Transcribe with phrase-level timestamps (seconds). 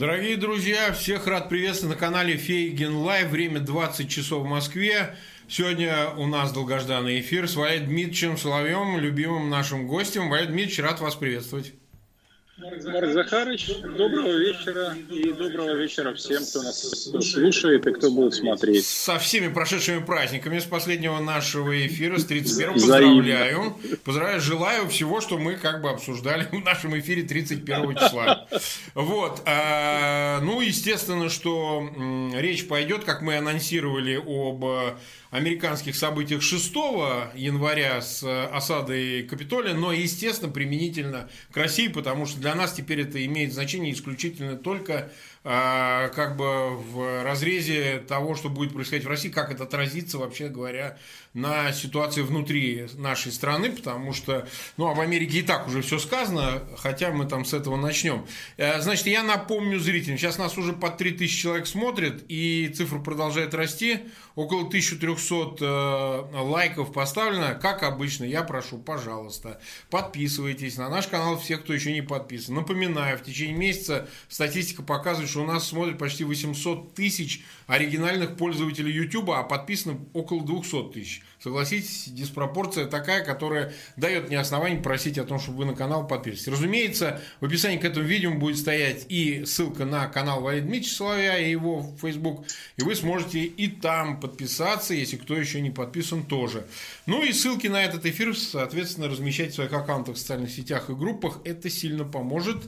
[0.00, 3.28] Дорогие друзья, всех рад приветствовать на канале Фейгин Live.
[3.28, 5.14] Время 20 часов в Москве.
[5.46, 10.30] Сегодня у нас долгожданный эфир с Валерием Дмитриевичем Соловьем, любимым нашим гостем.
[10.30, 11.74] Валерий Дмитриевич, рад вас приветствовать.
[12.60, 18.84] Марк Захарович, доброго вечера и доброго вечера всем, кто нас слушает и кто будет смотреть.
[18.84, 23.78] Со всеми прошедшими праздниками с последнего нашего эфира, с 31 поздравляю.
[24.04, 28.46] Поздравляю, желаю всего, что мы как бы обсуждали в нашем эфире 31 числа.
[28.94, 29.40] Вот.
[29.46, 31.88] А, ну, естественно, что
[32.34, 34.96] речь пойдет, как мы анонсировали об
[35.30, 36.74] американских событиях 6
[37.34, 43.00] января с э, осадой Капитолия, но, естественно, применительно к России, потому что для нас теперь
[43.02, 45.10] это имеет значение исключительно только
[45.42, 50.48] а, как бы в разрезе того, что будет происходить в России, как это отразится, вообще
[50.48, 50.98] говоря,
[51.32, 56.62] на ситуации внутри нашей страны, потому что, ну, об Америке и так уже все сказано,
[56.76, 58.26] хотя мы там с этого начнем.
[58.56, 63.54] Э, значит, я напомню зрителям, сейчас нас уже по 3000 человек смотрят, и цифра продолжает
[63.54, 64.00] расти,
[64.34, 71.58] около 1300 э, лайков поставлено, как обычно, я прошу, пожалуйста, подписывайтесь на наш канал, все,
[71.58, 72.56] кто еще не подписан.
[72.56, 78.92] Напоминаю, в течение месяца статистика показывает, что у нас смотрит почти 800 тысяч оригинальных пользователей
[78.92, 81.19] YouTube, а подписано около 200 тысяч.
[81.20, 86.06] huge Согласитесь, диспропорция такая, которая дает мне основание просить о том, чтобы вы на канал
[86.06, 86.48] подписывались.
[86.48, 91.38] Разумеется, в описании к этому видео будет стоять и ссылка на канал Валерия Дмитриевича Соловья
[91.38, 92.44] и его Facebook,
[92.76, 96.66] и вы сможете и там подписаться, если кто еще не подписан тоже.
[97.06, 100.92] Ну и ссылки на этот эфир, соответственно, размещать в своих аккаунтах в социальных сетях и
[100.92, 101.38] группах.
[101.44, 102.58] Это сильно поможет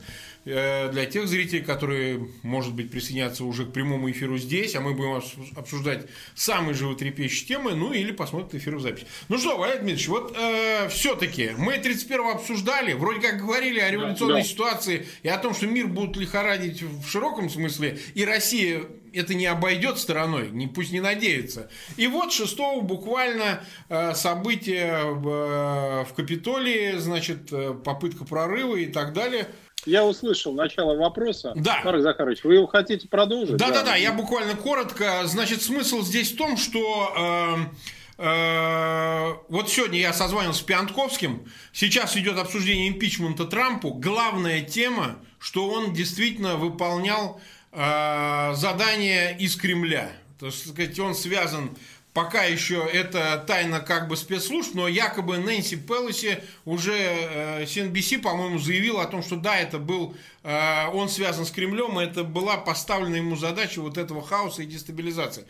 [0.47, 4.95] э, для тех зрителей, которые, может быть, присоединятся уже к прямому эфиру здесь, а мы
[4.95, 5.23] будем
[5.57, 9.07] обсуждать самые животрепещущие темы, ну или посмотрят в записи.
[9.29, 14.43] Ну что, Валерий Дмитриевич, вот э, все-таки мы 31-го обсуждали, вроде как говорили о революционной
[14.43, 14.49] да, да.
[14.49, 19.47] ситуации и о том, что мир будут лихорадить в широком смысле, и Россия это не
[19.47, 21.71] обойдет стороной, не, пусть не надеется.
[21.97, 28.87] И вот 6 буквально э, события в, э, в Капитолии, значит, э, попытка прорыва и
[28.87, 29.49] так далее–
[29.85, 31.53] я услышал начало вопроса.
[31.57, 31.81] Да.
[31.85, 33.57] Марк Захарович, вы его хотите продолжить?
[33.57, 35.23] Да, да, да, я буквально коротко.
[35.25, 37.13] Значит, смысл здесь в том, что...
[37.17, 41.45] Э, вот сегодня я созванивался с Пиантковским.
[41.73, 43.95] Сейчас идет обсуждение импичмента Трампу.
[43.95, 47.41] Главная тема, что он действительно выполнял
[47.73, 50.13] э, задание из Кремля.
[50.39, 51.77] То есть, он связан
[52.13, 58.59] Пока еще это тайна как бы спецслужб, но якобы Нэнси Пелоси уже э, CNBC, по-моему,
[58.59, 62.59] заявил о том, что да, это был, э, он связан с Кремлем, и это была
[62.59, 65.47] поставлена ему задача вот этого хаоса и дестабилизации.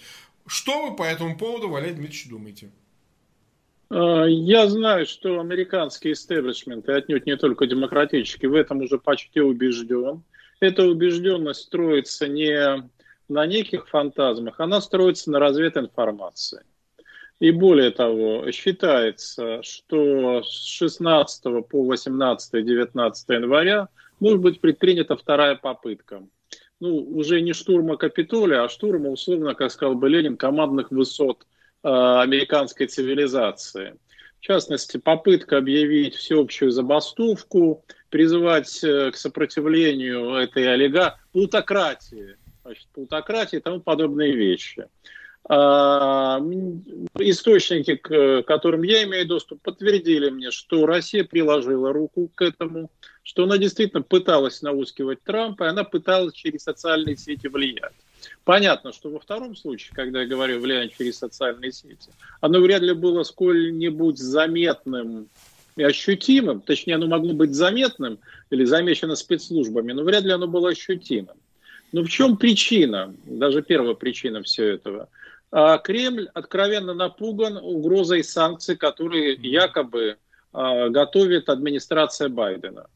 [0.46, 2.70] Что вы по этому поводу, Валерий Дмитриевич, думаете?
[3.90, 9.40] Э, я знаю, что американский истеблишмент, и отнюдь не только демократический, в этом уже почти
[9.40, 10.22] убежден.
[10.60, 12.88] Эта убежденность строится не
[13.28, 16.62] на неких фантазмах, она строится на развединформации.
[17.40, 23.88] И более того, считается, что с 16 по 18-19 января
[24.20, 26.22] может быть предпринята вторая попытка.
[26.82, 31.46] Ну, уже не штурма Капитолия, а штурма, условно, как сказал бы Ленин, командных высот
[31.84, 33.94] э, американской цивилизации.
[34.40, 43.58] В частности, попытка объявить всеобщую забастовку, призывать э, к сопротивлению этой олига, плутократии, значит, плутократии
[43.58, 44.88] и тому подобные вещи.
[45.48, 46.40] А,
[47.20, 52.90] источники, к которым я имею доступ, подтвердили мне, что Россия приложила руку к этому,
[53.22, 57.92] что она действительно пыталась наускивать Трампа, и она пыталась через социальные сети влиять.
[58.44, 62.10] Понятно, что во втором случае, когда я говорю влияние через социальные сети,
[62.40, 65.28] оно вряд ли было сколь-нибудь заметным
[65.76, 68.18] и ощутимым, точнее, оно могло быть заметным
[68.50, 71.36] или замечено спецслужбами, но вряд ли оно было ощутимым.
[71.92, 75.08] Но в чем причина, даже первая причина всего этого?
[75.50, 80.16] А, Кремль откровенно напуган угрозой санкций, которые якобы
[80.52, 82.86] а, готовит администрация Байдена.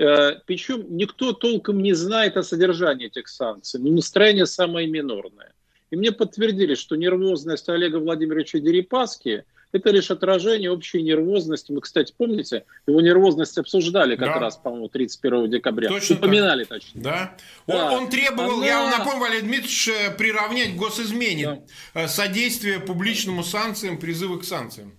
[0.00, 5.52] Э, Причем никто толком не знает о содержании этих санкций, но настроение самое минорное.
[5.90, 11.70] И мне подтвердили, что нервозность Олега Владимировича Дерипаски– это лишь отражение общей нервозности.
[11.70, 14.38] Мы, кстати, помните, его нервозность обсуждали как да.
[14.38, 15.88] раз, по-моему, 31 декабря.
[15.88, 16.80] Точно Упоминали, так.
[16.80, 17.02] точнее.
[17.02, 17.36] Да.
[17.66, 17.92] да.
[17.92, 18.66] Он, он требовал, Она...
[18.66, 21.62] я напомню, Валерий Дмитриевич, э, приравнять госизмене
[21.92, 22.04] да.
[22.04, 24.94] Э, содействие публичному санкциям, призывы к санкциям.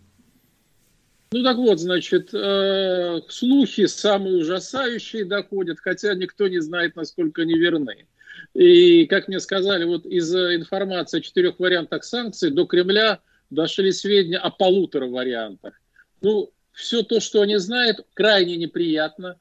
[1.33, 7.53] Ну так вот, значит, э, слухи самые ужасающие доходят, хотя никто не знает, насколько они
[7.53, 8.05] верны.
[8.53, 13.19] И, как мне сказали, вот из информации о четырех вариантах санкций до Кремля–
[13.51, 15.79] дошли сведения о полутора вариантах.
[16.21, 19.37] Ну, все то, что они знают, крайне неприятно.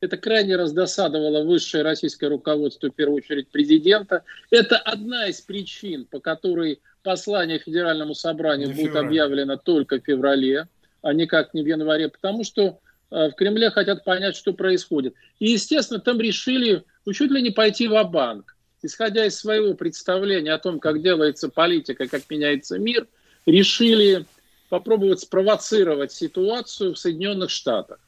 [0.00, 4.22] Это крайне раздосадовало высшее российское руководство, в первую очередь президента.
[4.50, 10.68] Это одна из причин, по которой послание Федеральному собранию будет объявлено только в феврале,
[11.02, 15.14] а никак не в январе, потому что э, в Кремле хотят понять, что происходит.
[15.38, 20.52] И, естественно, там решили ну, чуть ли не пойти в банк исходя из своего представления
[20.52, 23.06] о том, как делается политика, как меняется мир,
[23.44, 24.24] решили
[24.68, 27.98] попробовать спровоцировать ситуацию в Соединенных Штатах.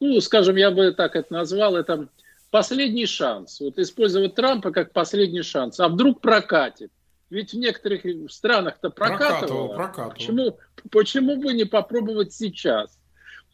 [0.00, 2.08] Ну, скажем, я бы так это назвал, это
[2.50, 3.60] последний шанс.
[3.60, 5.78] Вот использовать Трампа как последний шанс.
[5.80, 6.90] А вдруг прокатит?
[7.32, 9.68] Ведь в некоторых странах-то прокатывало.
[9.68, 10.10] Прокатывал, прокатывал.
[10.10, 10.58] Почему,
[10.90, 12.98] почему бы не попробовать сейчас?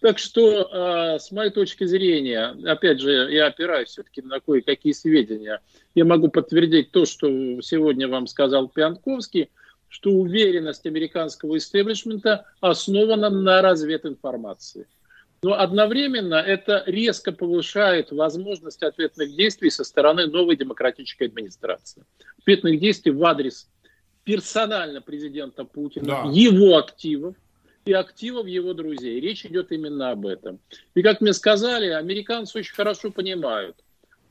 [0.00, 5.60] Так что, э, с моей точки зрения, опять же, я опираюсь все-таки на кое-какие сведения.
[5.94, 7.28] Я могу подтвердить то, что
[7.62, 9.48] сегодня вам сказал Пианковский,
[9.88, 14.88] что уверенность американского истеблишмента основана на развединформации.
[15.42, 22.04] Но одновременно это резко повышает возможность ответных действий со стороны новой демократической администрации.
[22.40, 23.68] Ответных действий в адрес
[24.24, 26.30] персонально президента Путина, да.
[26.30, 27.36] его активов,
[27.84, 29.18] и активов его друзей.
[29.20, 30.60] Речь идет именно об этом.
[30.94, 33.76] И как мне сказали, американцы очень хорошо понимают,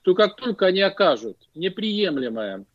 [0.03, 2.65] что как только они окажут неприемлемое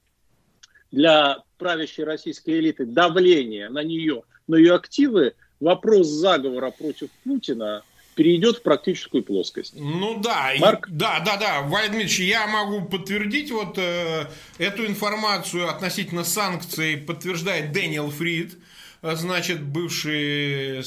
[0.91, 8.59] для правящей российской элиты давление на нее, на ее активы, вопрос заговора против Путина перейдет
[8.59, 9.75] в практическую плоскость.
[9.77, 10.89] Ну да, Марк?
[10.91, 14.27] да, да, да, Владимир я могу подтвердить вот э,
[14.59, 18.59] эту информацию относительно санкций подтверждает Дэниел Фрид,
[19.03, 20.83] значит, бывший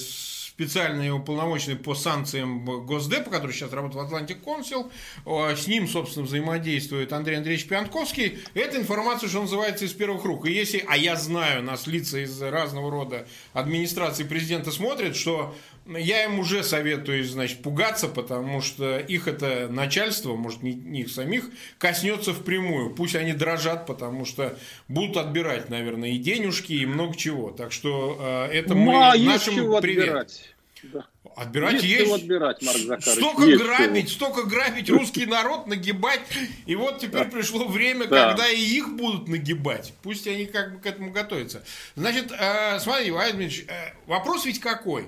[0.56, 4.90] специальный уполномоченный по санкциям Госдепа, который сейчас работает в Atlantic Council.
[5.26, 8.40] С ним, собственно, взаимодействует Андрей Андреевич Пиантковский.
[8.54, 10.46] Это информация, что называется, из первых рук.
[10.46, 15.54] И если, а я знаю, нас лица из разного рода администрации президента смотрят, что
[15.88, 21.10] я им уже советую, значит, пугаться, потому что их это начальство, может, не, не их
[21.10, 22.96] самих, коснется впрямую.
[22.96, 27.52] Пусть они дрожат, потому что будут отбирать, наверное, и денежки, и много чего.
[27.52, 30.08] Так что э, это мы а нашим привет.
[30.08, 30.56] Отбирать.
[30.84, 31.06] Да.
[31.36, 32.00] Отбирать есть.
[32.00, 32.14] есть.
[32.14, 33.20] отбирать, Марк Захарович.
[33.20, 34.16] Столько есть грабить, чего.
[34.16, 36.22] столько грабить русский народ, нагибать.
[36.66, 37.30] И вот теперь да.
[37.30, 38.30] пришло время, да.
[38.30, 39.94] когда и их будут нагибать.
[40.02, 41.64] Пусть они как бы к этому готовятся.
[41.96, 45.08] Значит, э, смотри, Владимир э, вопрос ведь какой?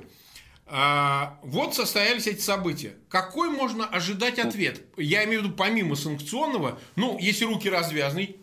[0.69, 2.93] А, вот состоялись эти события.
[3.09, 4.81] Какой можно ожидать ответ?
[4.97, 8.35] Я имею в виду помимо санкционного, ну, если руки развязаны,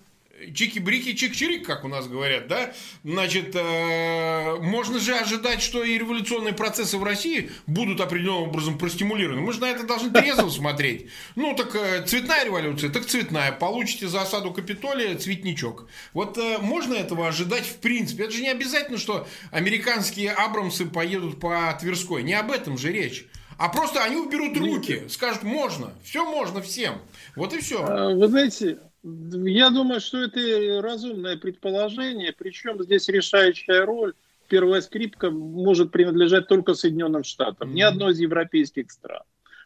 [0.53, 2.73] чики-брики, чик-чирик, как у нас говорят, да,
[3.05, 9.41] значит, э, можно же ожидать, что и революционные процессы в России будут определенным образом простимулированы.
[9.41, 11.07] Мы же на это должны трезво смотреть.
[11.37, 13.53] Ну, так э, цветная революция, так цветная.
[13.53, 15.89] Получите за осаду Капитолия цветничок.
[16.13, 18.25] Вот э, можно этого ожидать в принципе.
[18.25, 22.23] Это же не обязательно, что американские Абрамсы поедут по Тверской.
[22.23, 23.27] Не об этом же речь.
[23.57, 27.01] А просто они уберут руки, скажут, можно, все можно всем.
[27.37, 27.85] Вот и все.
[27.85, 34.15] А, вы знаете, я думаю, что это разумное предположение, причем здесь решающая роль.
[34.49, 37.75] Первая скрипка может принадлежать только Соединенным Штатам, mm-hmm.
[37.75, 39.23] ни одной из европейских стран.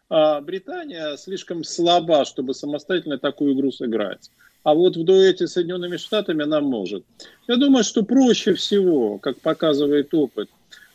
[0.09, 4.31] А Британия слишком слаба, чтобы самостоятельно такую игру сыграть.
[4.63, 7.05] А вот в дуэте с Соединенными Штатами она может.
[7.47, 10.49] Я думаю, что проще всего, как показывает опыт,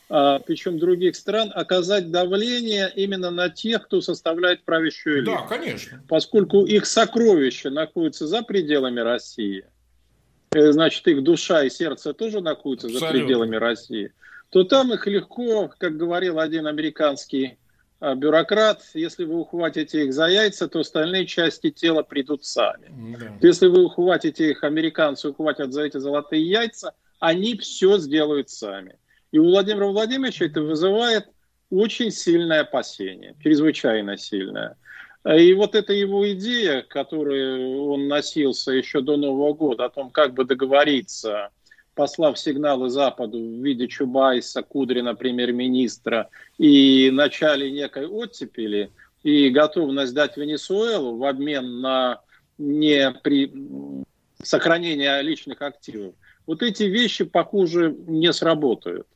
[0.08, 5.32] причем других стран, оказать давление именно на тех, кто составляет правящую элиту.
[5.32, 6.02] Да, конечно.
[6.08, 9.64] Поскольку их сокровища находятся за пределами России,
[10.54, 13.08] э, значит, их душа и сердце тоже находятся Абсолютно.
[13.08, 14.12] за пределами России,
[14.50, 17.58] то там их легко, как говорил один американский
[18.04, 23.16] а, бюрократ, если вы ухватите их за яйца, то остальные части тела придут сами.
[23.18, 23.38] Да.
[23.40, 28.98] Если вы ухватите их, американцы ухватят за эти золотые яйца, они все сделают сами.
[29.34, 31.26] И у Владимира Владимировича это вызывает
[31.68, 34.76] очень сильное опасение, чрезвычайно сильное.
[35.28, 40.34] И вот эта его идея, которую он носился еще до Нового года, о том, как
[40.34, 41.48] бы договориться,
[41.96, 48.92] послав сигналы Западу в виде Чубайса, Кудрина, премьер-министра, и начале некой оттепели,
[49.24, 52.20] и готовность дать Венесуэлу в обмен на
[52.56, 53.52] не при...
[54.44, 56.14] сохранение личных активов,
[56.46, 59.08] вот эти вещи, похоже, не сработают.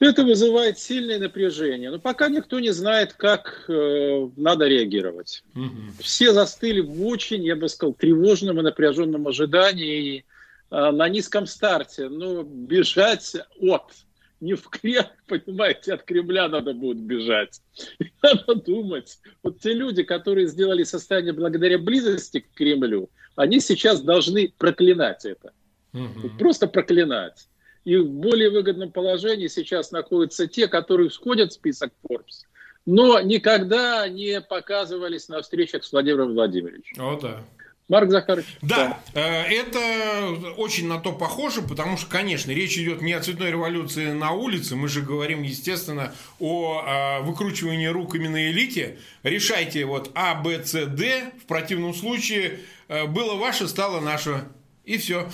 [0.00, 1.90] Это вызывает сильное напряжение.
[1.90, 5.42] Но пока никто не знает, как э, надо реагировать.
[5.56, 6.02] Угу.
[6.02, 10.24] Все застыли в очень, я бы сказал, тревожном и напряженном ожидании
[10.70, 12.08] э, на низком старте.
[12.08, 13.92] Но бежать от,
[14.40, 17.60] не в Кремль, понимаете, от Кремля надо будет бежать.
[18.22, 19.18] надо думать.
[19.42, 25.52] Вот те люди, которые сделали состояние благодаря близости к Кремлю, они сейчас должны проклинать это.
[25.92, 26.38] Угу.
[26.38, 27.48] Просто проклинать.
[27.88, 32.44] И в более выгодном положении сейчас находятся те, которые входят в список Forbes,
[32.84, 37.02] но никогда не показывались на встречах с Владимиром Владимировичем.
[37.02, 37.42] О, да.
[37.88, 38.58] Марк Захарович.
[38.60, 43.22] Да, да, э, это очень на то похоже, потому что, конечно, речь идет не о
[43.22, 48.98] цветной революции на улице, мы же говорим, естественно, о э, выкручивании рук именно элите.
[49.22, 54.44] Решайте вот А, Б, С, Д, в противном случае э, было ваше, стало наше.
[54.88, 55.28] И все.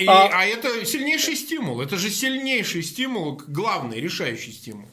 [0.00, 0.30] И, а...
[0.32, 1.82] а это сильнейший стимул.
[1.82, 4.88] Это же сильнейший стимул, главный, решающий стимул.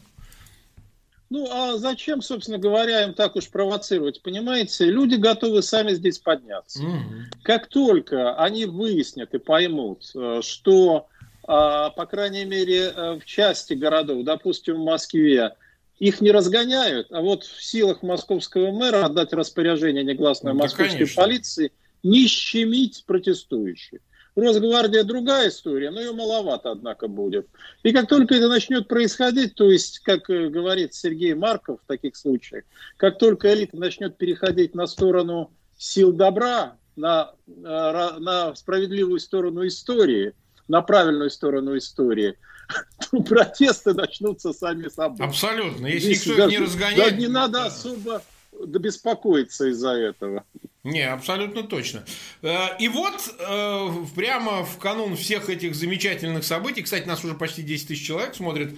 [1.30, 4.22] Ну, а зачем, собственно говоря, им так уж провоцировать?
[4.22, 6.84] Понимаете, люди готовы сами здесь подняться.
[6.84, 7.06] Угу.
[7.44, 11.08] Как только они выяснят и поймут, э, что,
[11.48, 15.56] а, по крайней мере, э, в части городов, допустим, в Москве,
[16.00, 21.24] их не разгоняют, а вот в силах московского мэра отдать распоряжение негласной ну, московской конечно.
[21.24, 21.72] полиции
[22.03, 24.00] не щемить протестующих.
[24.36, 27.48] Росгвардия другая история, но ее маловато, однако, будет.
[27.84, 32.15] И как только это начнет происходить, то есть, как э, говорит Сергей Марков в таких
[32.15, 32.63] случаях,
[32.96, 37.51] как только элита начнет переходить на сторону сил добра, на, э,
[38.20, 40.34] на справедливую сторону истории,
[40.70, 42.38] на правильную сторону истории,
[43.12, 45.27] то протесты начнутся сами собой.
[45.27, 45.88] Абсолютно.
[45.88, 47.17] Если Здесь никто даже, не разгоняет...
[47.17, 48.22] не надо особо
[48.65, 50.44] беспокоиться из-за этого.
[50.84, 52.03] Не, абсолютно точно.
[52.41, 57.62] Э, и вот э, прямо в канун всех этих замечательных событий, кстати, нас уже почти
[57.62, 58.77] 10 тысяч человек смотрит,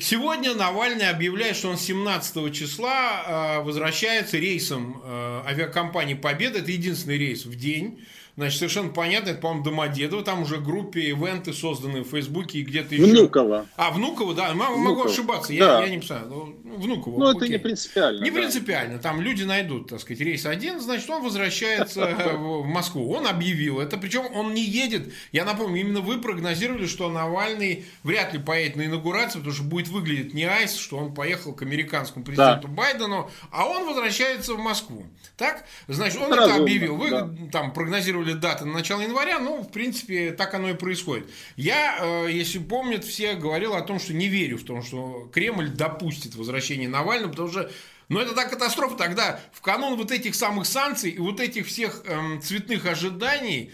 [0.00, 5.00] Сегодня Навальный объявляет, что он 17 числа э, возвращается рейсом
[5.46, 6.58] авиакомпании «Победа».
[6.58, 8.04] Это единственный рейс в день.
[8.36, 12.94] Значит, совершенно понятно, это, по-моему, Домодедово, там уже группе ивенты созданы в Фейсбуке и где-то
[12.94, 13.04] еще.
[13.04, 13.66] Внуково.
[13.76, 14.76] А, Внуково, да, Внуково.
[14.76, 15.84] могу ошибаться, я, да.
[15.84, 16.26] я не знаю.
[16.28, 16.56] Ну.
[16.74, 18.24] Ну, это не принципиально.
[18.24, 18.36] Не да.
[18.36, 23.12] принципиально, там люди найдут, так сказать, рейс один, значит, он возвращается в Москву.
[23.12, 28.32] Он объявил это, причем он не едет, я напомню, именно вы прогнозировали, что Навальный вряд
[28.32, 32.24] ли поедет на инаугурацию, потому что будет выглядеть не айс, что он поехал к американскому
[32.24, 32.74] президенту да.
[32.74, 35.06] Байдену, а он возвращается в Москву.
[35.36, 35.64] Так?
[35.86, 36.96] Значит, он это, это объявил.
[36.96, 37.30] Вы да.
[37.52, 41.30] там прогнозировали анонсировали даты на начало января, ну, в принципе, так оно и происходит.
[41.56, 45.68] Я, э, если помнят, все говорил о том, что не верю в том, что Кремль
[45.68, 47.70] допустит возвращение Навального, потому что
[48.10, 52.02] но это та катастрофа тогда, в канун вот этих самых санкций и вот этих всех
[52.04, 53.72] эм, цветных ожиданий,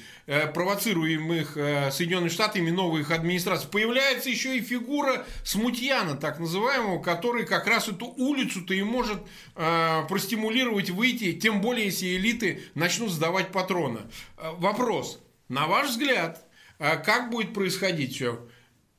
[0.52, 7.44] провоцируемых э, Соединенными Штатами, новой их администрации, появляется еще и фигура Смутьяна, так называемого, который
[7.44, 9.18] как раз эту улицу-то и может
[9.56, 14.00] э, простимулировать выйти, тем более, если элиты начнут сдавать патроны.
[14.36, 16.44] Э, вопрос, на ваш взгляд,
[16.78, 18.46] э, как будет происходить все?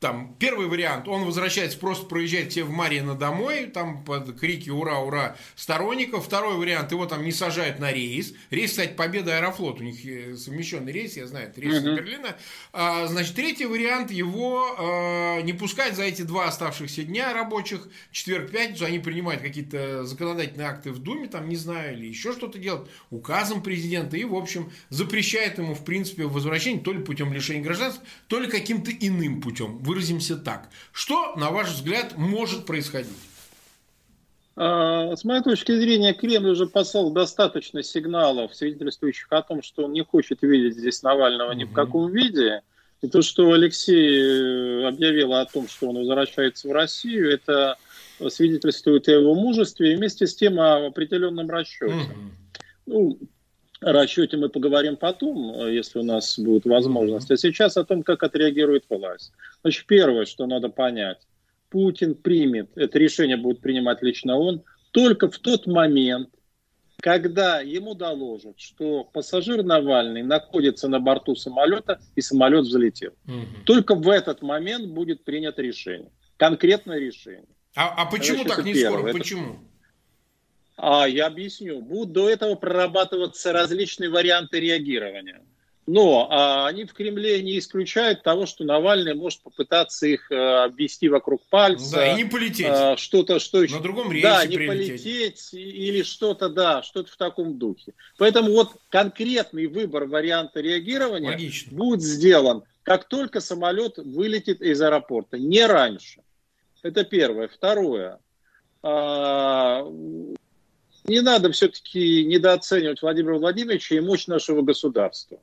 [0.02, 5.00] Там первый вариант, он возвращается, просто проезжает все в Марьино домой, там под крики «Ура,
[5.00, 6.26] ура!» сторонников.
[6.26, 8.34] Второй вариант, его там не сажают на рейс.
[8.50, 11.96] Рейс, кстати, Победа Аэрофлот, у них э, совмещенный рейс, я знаю, рейс uh-huh.
[11.96, 12.36] Берлина.
[12.74, 18.50] А, значит, третий вариант, его а, не пускать за эти два оставшихся дня рабочих, четверг,
[18.50, 22.90] пятницу, они принимают какие-то законодательные акты в Думе, там, не знаю, или еще что-то делают,
[23.12, 28.04] указом президента, и, в общем, запрещает ему, в принципе, возвращение то ли путем лишения гражданства,
[28.28, 30.70] то ли каким-то иным путем выразимся так.
[30.94, 33.12] Что, на ваш взгляд, может происходить?
[34.56, 39.94] А, с моей точки зрения, Кремль уже послал достаточно сигналов, свидетельствующих о том, что он
[39.94, 42.62] не хочет видеть здесь Навального ни в каком виде.
[43.02, 47.78] И то, что Алексей э, объявил о том, что он возвращается в Россию, это
[48.30, 52.16] свидетельствует о его мужестве и вместе с тем о определенном расчете.
[52.86, 53.18] Ну,
[53.82, 57.32] расчете мы поговорим потом, э, если у нас будет возможность.
[57.32, 59.34] А сейчас о том, как отреагирует власть.
[59.62, 61.20] Значит, первое, что надо понять.
[61.70, 66.30] Путин примет, это решение будет принимать лично он, только в тот момент,
[67.02, 73.14] когда ему доложат, что пассажир Навальный находится на борту самолета и самолет взлетел.
[73.26, 73.64] Угу.
[73.66, 76.12] Только в этот момент будет принято решение.
[76.38, 77.48] Конкретное решение.
[77.76, 79.00] А, а почему так не первое.
[79.00, 79.14] скоро?
[79.14, 79.60] Почему?
[80.78, 81.82] А, я объясню.
[81.82, 85.44] Будут до этого прорабатываться различные варианты реагирования.
[85.88, 91.10] Но а, они в Кремле не исключают того, что Навальный может попытаться их а, обвести
[91.10, 91.96] вокруг пальца.
[91.96, 92.68] Да, и не полететь.
[92.70, 93.76] А, что-то, что еще.
[93.76, 95.04] На другом рейсе Да, не прилететь.
[95.04, 97.94] полететь или что-то, да, что-то в таком духе.
[98.18, 101.76] Поэтому вот конкретный выбор варианта реагирования Логично.
[101.76, 106.22] будет сделан, как только самолет вылетит из аэропорта, не раньше.
[106.84, 107.48] Это первое.
[107.48, 108.20] Второе.
[108.84, 109.84] А,
[111.06, 115.40] не надо все-таки недооценивать Владимира Владимировича и мощь нашего государства.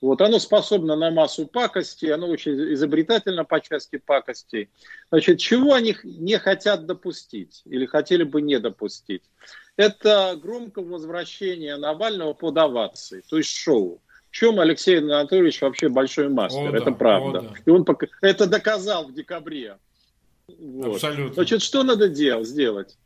[0.00, 4.70] Вот, оно способно на массу пакостей, оно очень изобретательно по части пакостей.
[5.10, 9.22] Значит, чего они не хотят допустить или хотели бы не допустить?
[9.76, 14.00] Это громкое возвращение Навального под овации, то есть шоу.
[14.30, 17.38] В чем Алексей Анатольевич вообще большой мастер, о, это да, правда.
[17.40, 17.54] О, да.
[17.66, 17.84] И он
[18.22, 19.76] это доказал в декабре.
[20.46, 20.94] Вот.
[20.94, 21.34] Абсолютно.
[21.34, 22.96] Значит, что надо делать, сделать?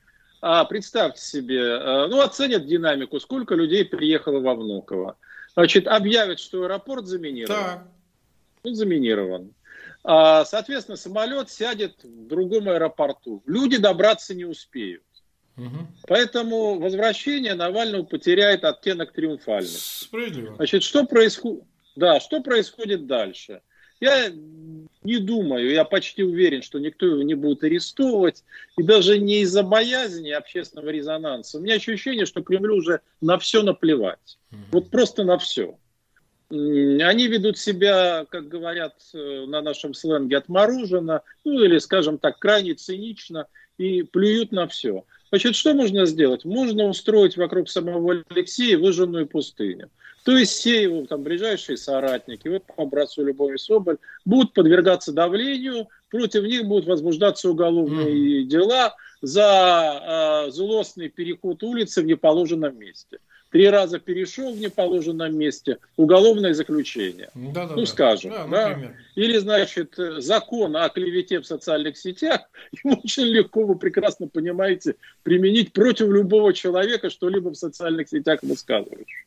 [0.46, 5.16] А представьте себе, э, ну, оценят динамику, сколько людей приехало во Внуково.
[5.54, 7.58] Значит, объявят, что аэропорт заминирован.
[7.58, 7.88] Так.
[8.62, 9.54] Он заминирован.
[10.02, 13.42] А, соответственно, самолет сядет в другом аэропорту.
[13.46, 15.02] Люди добраться не успеют.
[15.56, 15.86] Угу.
[16.08, 20.04] Поэтому возвращение Навального потеряет оттенок триумфальности.
[20.04, 20.56] Справедливо.
[20.56, 21.64] Значит, что происходит?
[21.96, 23.62] Да, что происходит дальше?
[24.00, 24.30] Я
[25.04, 28.42] не думаю, я почти уверен, что никто его не будет арестовывать.
[28.78, 31.58] И даже не из-за боязни общественного резонанса.
[31.58, 34.38] У меня ощущение, что Кремлю уже на все наплевать.
[34.72, 35.76] Вот просто на все.
[36.50, 42.74] Они ведут себя, как говорят э, на нашем сленге, отмороженно, ну или, скажем так, крайне
[42.74, 43.46] цинично
[43.78, 45.04] и плюют на все.
[45.30, 46.44] Значит, что можно сделать?
[46.44, 49.90] Можно устроить вокруг самого Алексея выжженную пустыню.
[50.24, 55.88] То есть все его там ближайшие соратники, вот по образцу Любови Соболь, будут подвергаться давлению,
[56.10, 58.44] против них будут возбуждаться уголовные mm.
[58.46, 63.18] дела за э, злостный переход улицы в неположенном месте
[63.54, 67.30] три раза перешел в неположенном месте, уголовное заключение.
[67.36, 67.86] Да, да, ну, да.
[67.86, 68.32] скажем.
[68.32, 68.92] Да, да?
[69.14, 72.40] Или, значит, закон о клевете в социальных сетях,
[72.84, 79.24] его очень легко, вы прекрасно понимаете, применить против любого человека, что-либо в социальных сетях высказываешь.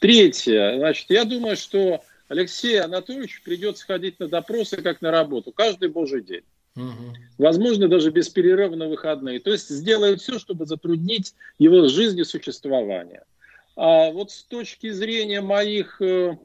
[0.00, 0.76] Третье.
[0.78, 6.22] Значит, я думаю, что Алексею Анатольевичу придется ходить на допросы, как на работу, каждый божий
[6.22, 6.44] день.
[6.76, 7.14] Угу.
[7.38, 9.40] Возможно, даже без перерыва на выходные.
[9.40, 13.24] То есть сделают все, чтобы затруднить его жизнь и существование.
[13.76, 16.36] А вот с точки зрения моих э,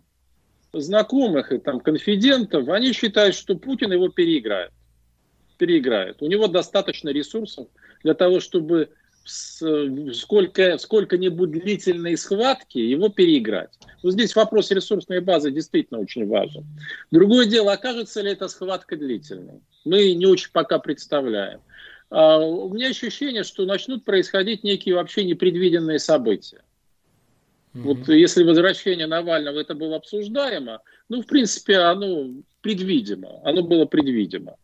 [0.74, 4.72] знакомых и там конфидентов, они считают, что Путин его переиграет.
[5.58, 6.22] Переиграет.
[6.22, 7.68] У него достаточно ресурсов
[8.04, 8.90] для того, чтобы
[9.26, 13.72] сколько, сколько-нибудь длительной схватки его переиграть.
[14.02, 16.66] Вот здесь вопрос ресурсной базы действительно очень важен.
[17.12, 19.62] Другое дело, окажется ли эта схватка длительной.
[19.86, 21.62] Мы не очень пока представляем.
[22.10, 26.62] А у меня ощущение, что начнут происходить некие вообще непредвиденные события.
[27.74, 32.30] Вот если возвращение Навального это было обсуждаемо, ну, в принципе, оно
[32.62, 34.58] предвидимо, оно было предвидимо,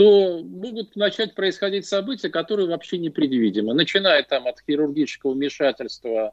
[0.00, 3.74] то могут начать происходить события, которые вообще непредвидимы.
[3.74, 6.32] Начиная там от хирургического вмешательства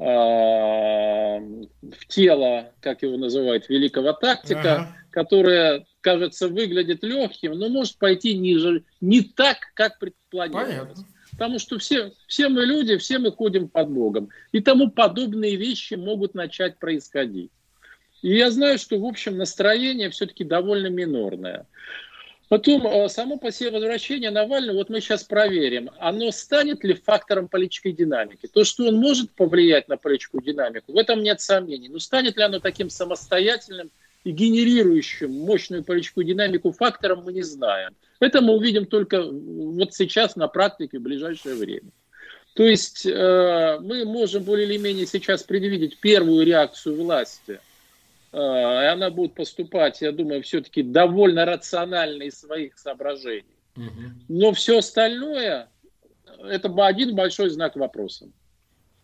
[0.00, 4.96] э, в тело, как его называют, великого тактика, ага.
[5.12, 10.70] которое, кажется, выглядит легким, но может пойти ниже, не так, как предполагалось.
[10.70, 11.04] Понятно.
[11.30, 14.30] Потому что все, все мы люди, все мы ходим под Богом.
[14.50, 17.52] И тому подобные вещи могут начать происходить.
[18.22, 21.68] И я знаю, что, в общем, настроение все-таки довольно минорное.
[22.48, 27.48] Потом, э, само по себе возвращение Навального, вот мы сейчас проверим, оно станет ли фактором
[27.48, 28.46] политической динамики?
[28.46, 31.88] То, что он может повлиять на политическую динамику, в этом нет сомнений.
[31.88, 33.90] Но станет ли оно таким самостоятельным
[34.24, 37.94] и генерирующим мощную политическую динамику фактором, мы не знаем.
[38.20, 41.90] Это мы увидим только вот сейчас на практике в ближайшее время.
[42.54, 47.58] То есть э, мы можем более или менее сейчас предвидеть первую реакцию власти.
[48.34, 53.44] Э, и она будет поступать, я думаю, все-таки довольно рационально из своих соображений.
[54.28, 55.68] Но все остальное,
[56.42, 58.28] это один большой знак вопроса.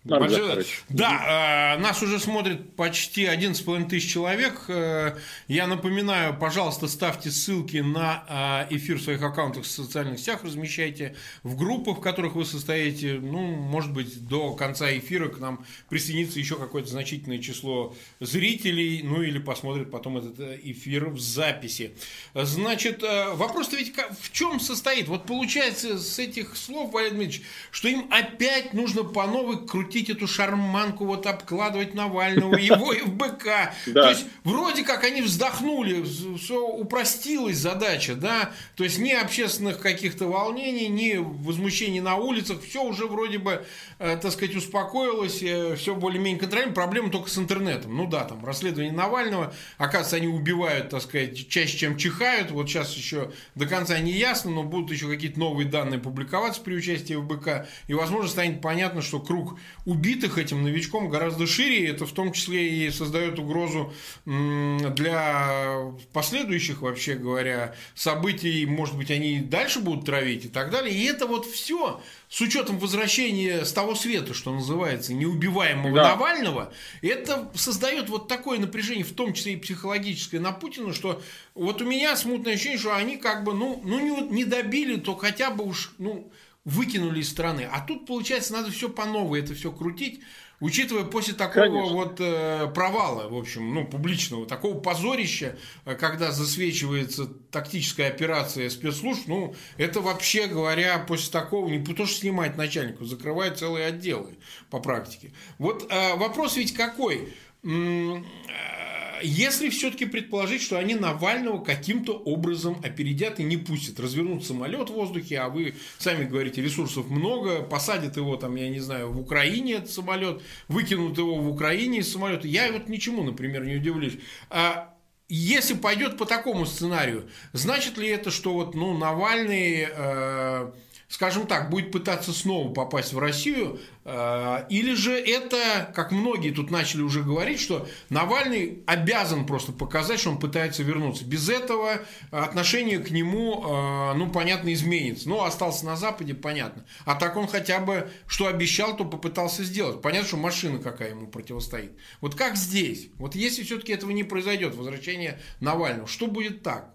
[0.02, 0.64] Большое...
[0.88, 4.64] Да, э, нас уже смотрит почти 11,5 тысяч человек.
[4.68, 10.42] Э, я напоминаю, пожалуйста, ставьте ссылки на э, эфир в своих аккаунтах в социальных сетях,
[10.42, 13.18] размещайте в группах, в которых вы состоите.
[13.20, 19.20] Ну, может быть, до конца эфира к нам присоединится еще какое-то значительное число зрителей, ну
[19.20, 21.92] или посмотрит потом этот э, эфир в записи.
[22.32, 25.08] Значит, э, вопрос-то ведь в чем состоит?
[25.08, 30.10] Вот получается с этих слов, Валерий Дмитриевич, что им опять нужно по новой крутить крутить
[30.10, 33.72] эту шарманку, вот обкладывать Навального, его и ФБК.
[33.92, 36.04] То есть, вроде как они вздохнули,
[36.38, 42.84] все упростилась задача, да, то есть ни общественных каких-то волнений, ни возмущений на улицах, все
[42.84, 43.64] уже вроде бы,
[43.98, 47.96] э, так сказать, успокоилось, э, все более-менее контролируемо, проблема только с интернетом.
[47.96, 52.94] Ну да, там расследование Навального, оказывается, они убивают, так сказать, чаще, чем чихают, вот сейчас
[52.94, 57.68] еще до конца не ясно, но будут еще какие-то новые данные публиковаться при участии ФБК,
[57.88, 61.88] и, возможно, станет понятно, что круг убитых этим новичком гораздо шире.
[61.88, 63.92] Это в том числе и создает угрозу
[64.24, 68.66] для последующих, вообще говоря, событий.
[68.66, 70.94] Может быть, они дальше будут травить и так далее.
[70.94, 76.10] И это вот все с учетом возвращения с того света, что называется, неубиваемого да.
[76.10, 81.20] Навального, это создает вот такое напряжение, в том числе и психологическое, на Путина, что
[81.54, 85.16] вот у меня смутное ощущение, что они как бы, ну, ну не, не добили, то
[85.16, 86.30] хотя бы уж, ну,
[86.64, 87.68] выкинули из страны.
[87.70, 90.20] А тут, получается, надо все по новой это все крутить.
[90.60, 91.94] Учитывая после такого Конечно.
[91.94, 99.26] вот э, провала, в общем, ну, публичного, такого позорища, э, когда засвечивается тактическая операция спецслужб,
[99.26, 104.36] ну, это вообще говоря, после такого не то, что снимать начальнику, закрывает целые отделы
[104.68, 105.32] по практике.
[105.56, 107.32] Вот э, вопрос ведь какой?
[107.62, 108.89] М- э,
[109.22, 114.94] если все-таки предположить, что они Навального каким-то образом опередят и не пустят, развернут самолет в
[114.94, 119.74] воздухе, а вы сами говорите, ресурсов много, посадят его там, я не знаю, в Украине
[119.74, 124.14] этот самолет, выкинут его в Украине из самолета, я вот ничему, например, не удивлюсь.
[124.48, 124.94] А
[125.28, 129.86] если пойдет по такому сценарию, значит ли это, что вот, ну, Навальный...
[129.88, 130.72] Э,
[131.10, 136.70] скажем так, будет пытаться снова попасть в Россию, э, или же это, как многие тут
[136.70, 141.24] начали уже говорить, что Навальный обязан просто показать, что он пытается вернуться.
[141.24, 141.98] Без этого
[142.30, 145.28] отношение к нему, э, ну, понятно, изменится.
[145.28, 146.84] Ну, остался на Западе, понятно.
[147.04, 150.00] А так он хотя бы, что обещал, то попытался сделать.
[150.00, 151.90] Понятно, что машина какая ему противостоит.
[152.20, 153.08] Вот как здесь?
[153.16, 156.94] Вот если все-таки этого не произойдет, возвращение Навального, что будет так?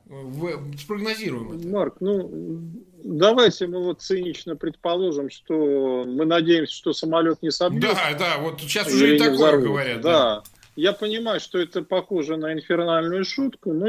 [0.80, 1.68] Спрогнозируем это.
[1.68, 2.72] Марк, ну,
[3.06, 7.82] давайте мы вот цинично предположим, что мы надеемся, что самолет не собьет.
[7.82, 9.66] Да, да, вот сейчас уже и такое взорвут.
[9.66, 10.02] говорят.
[10.02, 10.12] Да.
[10.12, 10.44] да.
[10.76, 13.88] Я понимаю, что это похоже на инфернальную шутку, но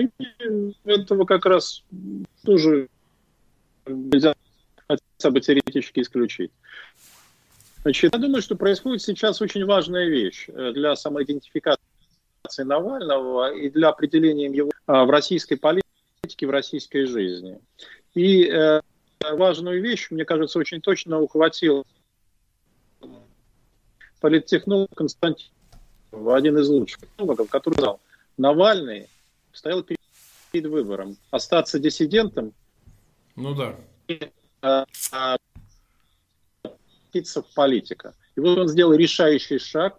[0.85, 1.83] этого как раз
[2.45, 2.89] тоже
[3.87, 4.35] нельзя
[4.87, 6.53] хотя бы теоретически исключить.
[7.83, 11.79] Значит, я думаю, что происходит сейчас очень важная вещь э, для самоидентификации
[12.59, 17.59] Навального и для определения его а, в российской политике, в российской жизни.
[18.15, 18.81] И э,
[19.21, 21.87] важную вещь, мне кажется, очень точно ухватил
[24.21, 25.49] политтехнолог Константин,
[26.13, 28.01] один из лучших технологов, который сказал,
[28.37, 29.09] Навальный
[29.53, 30.01] стоял перед,
[30.53, 32.53] перед выбором остаться диссидентом
[33.37, 33.77] ну да.
[34.09, 34.31] и
[34.63, 35.37] а, а,
[37.13, 38.15] в политика.
[38.35, 39.99] И вот он сделал решающий шаг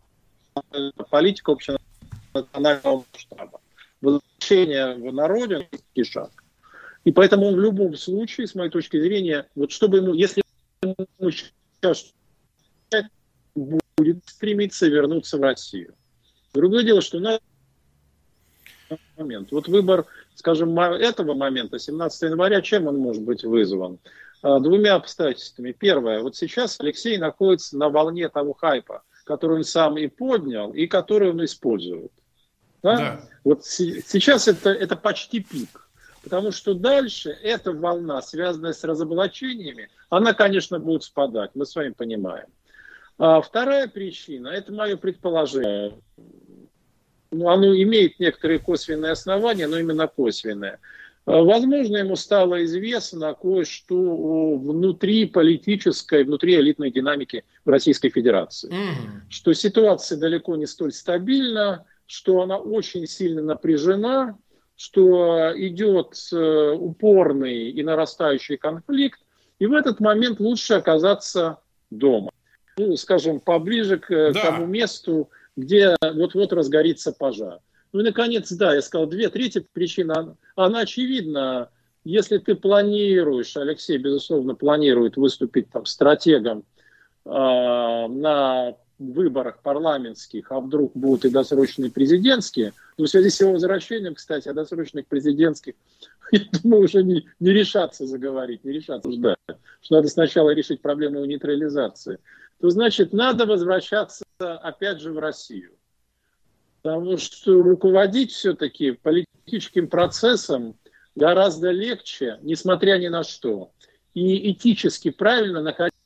[1.09, 3.61] политика общенационального масштаба.
[4.01, 5.69] Возвращение в народе–
[6.03, 6.31] шаг.
[7.07, 10.43] И поэтому он в любом случае, с моей точки зрения, вот чтобы ему, если
[10.81, 12.11] ему сейчас
[13.55, 15.95] будет стремиться вернуться в Россию.
[16.53, 17.39] Другое дело, что на
[19.15, 19.53] момент.
[19.53, 23.99] Вот выбор, скажем, этого момента, 17 января, чем он может быть вызван?
[24.41, 25.71] А, двумя обстоятельствами.
[25.71, 30.87] Первое, вот сейчас Алексей находится на волне того хайпа, который он сам и поднял, и
[30.87, 32.11] который он использует.
[32.83, 32.97] Да?
[32.97, 33.21] Да.
[33.45, 35.86] Вот сейчас это, это почти пик.
[36.27, 41.91] Потому что дальше эта волна, связанная с разоблачениями, она, конечно, будет спадать, мы с вами
[41.91, 42.47] понимаем.
[43.17, 45.97] А вторая причина, это мое предположение,
[47.31, 50.79] ну, оно имеет некоторые косвенные основания, но именно косвенные.
[51.25, 58.69] А, возможно, ему стало известно кое-что внутри политической, внутри элитной динамики в Российской Федерации.
[58.69, 59.29] Mm-hmm.
[59.29, 64.37] Что ситуация далеко не столь стабильна, что она очень сильно напряжена,
[64.77, 69.19] что идет э, упорный и нарастающий конфликт,
[69.59, 71.57] и в этот момент лучше оказаться
[71.89, 72.29] дома.
[72.77, 74.39] Ну, скажем, поближе к да.
[74.39, 77.59] тому месту, где вот-вот разгорится пожар.
[77.91, 81.69] Ну и, наконец, да, я сказал, две, третья причина, она, она очевидна.
[82.03, 86.63] Если ты планируешь, Алексей, безусловно, планирует выступить там стратегом
[87.25, 93.51] э, на выборах парламентских, а вдруг будут и досрочные президентские, но в связи с его
[93.51, 95.75] возвращением, кстати, о досрочных президентских,
[96.31, 99.37] я думаю, уже не, не решаться заговорить, не решаться ждать,
[99.81, 102.19] что надо сначала решить проблему нейтрализации,
[102.59, 105.71] то значит надо возвращаться опять же в Россию.
[106.81, 110.75] Потому что руководить все-таки политическим процессом
[111.15, 113.71] гораздо легче, несмотря ни на что.
[114.13, 115.96] И этически правильно находить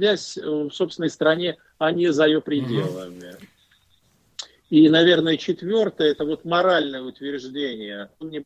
[0.00, 3.36] находясь э, в собственной стране, а не за ее пределами.
[4.70, 8.10] И, наверное, четвертое, это вот моральное утверждение.
[8.20, 8.44] Он не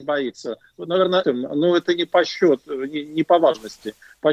[0.00, 0.56] боится.
[0.76, 3.94] Вот, наверное, но это не по счету, не, не по важности.
[4.20, 4.32] По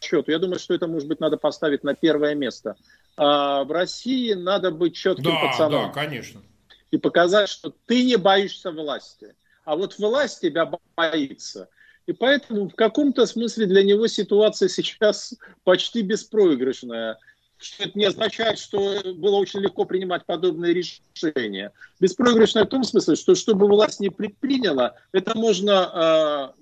[0.00, 0.30] счету.
[0.30, 2.76] Я думаю, что это, может быть, надо поставить на первое место.
[3.16, 5.86] А в России надо быть четким да, пацаном.
[5.86, 6.42] Да, конечно.
[6.90, 9.34] И показать, что ты не боишься власти.
[9.64, 11.68] А вот власть тебя боится.
[12.06, 17.18] И поэтому в каком-то смысле для него ситуация сейчас почти беспроигрышная.
[17.56, 21.72] Что это не означает, что было очень легко принимать подобные решения.
[22.00, 26.52] Беспроигрышная в том смысле, что чтобы власть не предприняла, это можно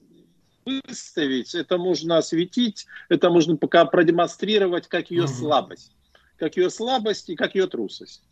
[0.67, 5.93] э, выставить, это можно осветить, это можно пока продемонстрировать как ее слабость.
[6.37, 8.23] Как ее слабость и как ее трусость.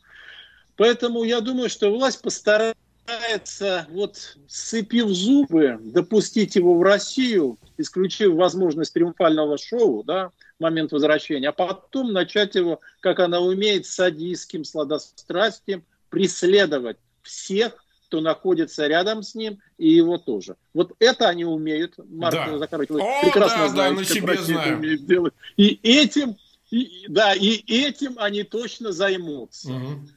[0.76, 2.78] Поэтому я думаю, что власть постарается
[3.10, 11.48] собирается, вот сцепив зубы, допустить его в Россию, исключив возможность триумфального шоу, да, момент возвращения,
[11.48, 19.34] а потом начать его, как она умеет, садистским сладострастием преследовать всех, кто находится рядом с
[19.34, 20.56] ним, и его тоже.
[20.74, 21.94] Вот это они умеют.
[22.10, 22.58] Марк да.
[22.58, 24.78] Захарович, вы О, прекрасно да, знаете, да, на себе знаю.
[24.78, 25.34] умеют делать.
[25.56, 26.36] И этим,
[26.70, 29.72] и, да, и этим они точно займутся.
[29.72, 30.08] Угу.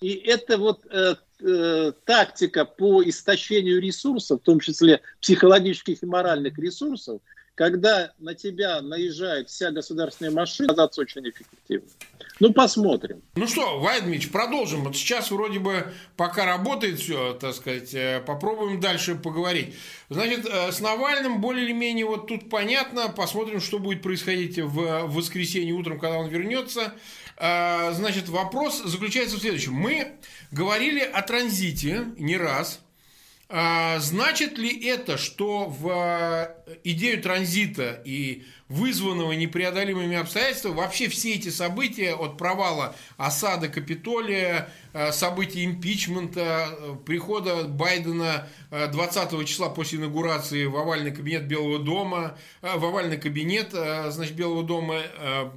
[0.00, 6.58] И это вот э, э, тактика по истощению ресурсов, в том числе психологических и моральных
[6.58, 7.20] ресурсов,
[7.54, 11.88] когда на тебя наезжает вся государственная машина, оказаться очень эффективно.
[12.40, 13.20] Ну, посмотрим.
[13.34, 14.84] Ну что, Вайдмич, продолжим.
[14.84, 19.74] Вот сейчас вроде бы пока работает все, так сказать, э, попробуем дальше поговорить.
[20.08, 23.10] Значит, э, с Навальным более или менее вот тут понятно.
[23.10, 26.94] Посмотрим, что будет происходить в воскресенье утром, когда он вернется.
[27.40, 29.72] Э, значит, вопрос заключается в следующем.
[29.72, 30.12] Мы
[30.52, 32.89] говорили о транзите не раз– а,
[33.50, 41.48] значит ли это, что в э, идею транзита и вызванного непреодолимыми обстоятельствами вообще все эти
[41.48, 46.68] события от провала осады Капитолия, э, событий импичмента,
[47.04, 54.34] прихода Байдена 20 числа после инаугурации в овальный кабинет Белого дома, в овальный кабинет значит,
[54.34, 55.00] Белого дома,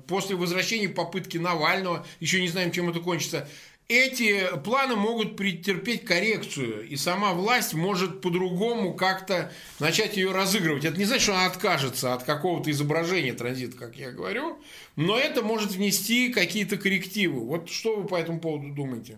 [0.08, 3.48] после возвращения попытки Навального, еще не знаем, чем это кончится,
[3.88, 10.86] эти планы могут претерпеть коррекцию, и сама власть может по-другому как-то начать ее разыгрывать.
[10.86, 14.60] Это не значит, что она откажется от какого-то изображения транзита, как я говорю,
[14.96, 17.42] но это может внести какие-то коррективы.
[17.42, 19.18] Вот что вы по этому поводу думаете?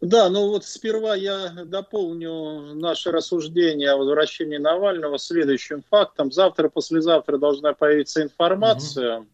[0.00, 6.30] Да, ну вот сперва я дополню наше рассуждение о возвращении Навального следующим фактом.
[6.30, 9.20] Завтра, послезавтра должна появиться информация.
[9.20, 9.26] Угу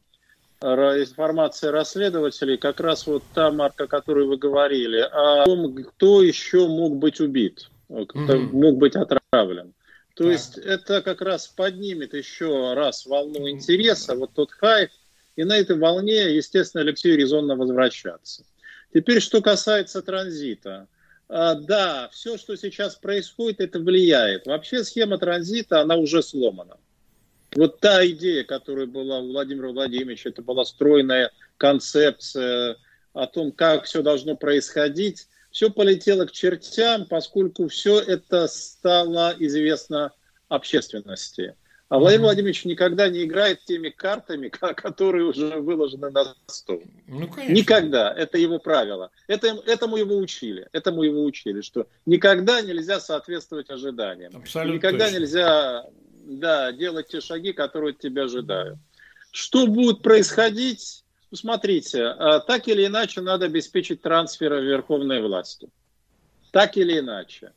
[0.63, 6.69] информация расследователей, как раз вот та марка, о которой вы говорили, о том, кто еще
[6.69, 9.75] мог быть убит, кто mm мог быть отравлен.
[10.15, 10.33] То да.
[10.33, 14.91] есть это как раз поднимет еще раз волну интереса, вот тот хайп,
[15.37, 18.45] и на этой волне, естественно, Алексею резонно возвращаться.
[18.93, 20.87] Теперь, что касается транзита.
[21.29, 24.47] А, да, все, что сейчас происходит, это влияет.
[24.47, 26.77] Вообще схема транзита, она уже сломана.
[27.55, 32.77] Вот та идея, которая была у Владимира Владимировича, это была стройная концепция
[33.13, 40.13] о том, как все должно происходить, все полетело к чертям, поскольку все это стало известно
[40.49, 41.55] общественности.
[41.93, 46.83] А Владимир Владимирович никогда не играет теми картами, которые уже выложены на стол.
[47.07, 48.11] Ну, никогда.
[48.15, 49.11] Это его правило.
[49.27, 50.67] Это, этому его учили.
[50.73, 54.35] Этому его учили, что никогда нельзя соответствовать ожиданиям.
[54.35, 55.19] Абсолютно никогда точно.
[55.19, 55.85] нельзя
[56.25, 58.79] да, делать те шаги, которые от тебя ожидают.
[59.31, 61.05] Что будет происходить?
[61.31, 65.69] Ну, смотрите, а, так или иначе надо обеспечить трансферы верховной власти.
[66.51, 67.53] Так или иначе.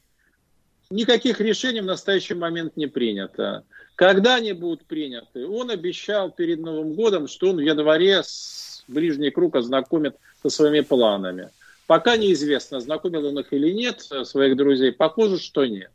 [0.89, 3.63] Никаких решений в настоящий момент не принято.
[3.95, 5.47] Когда они будут приняты?
[5.47, 10.81] Он обещал перед Новым годом, что он в январе с ближний круг ознакомит со своими
[10.81, 11.49] планами.
[11.87, 14.91] Пока неизвестно, знакомил он их или нет, своих друзей.
[14.91, 15.91] Похоже, что нет.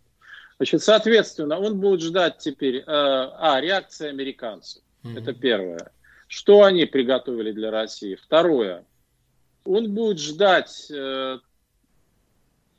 [0.60, 4.82] Значит, соответственно, он будет ждать теперь, э, а, реакции американцев.
[5.02, 5.18] Mm-hmm.
[5.18, 5.90] Это первое.
[6.28, 8.14] Что они приготовили для России?
[8.14, 8.84] Второе.
[9.64, 11.38] Он будет ждать э,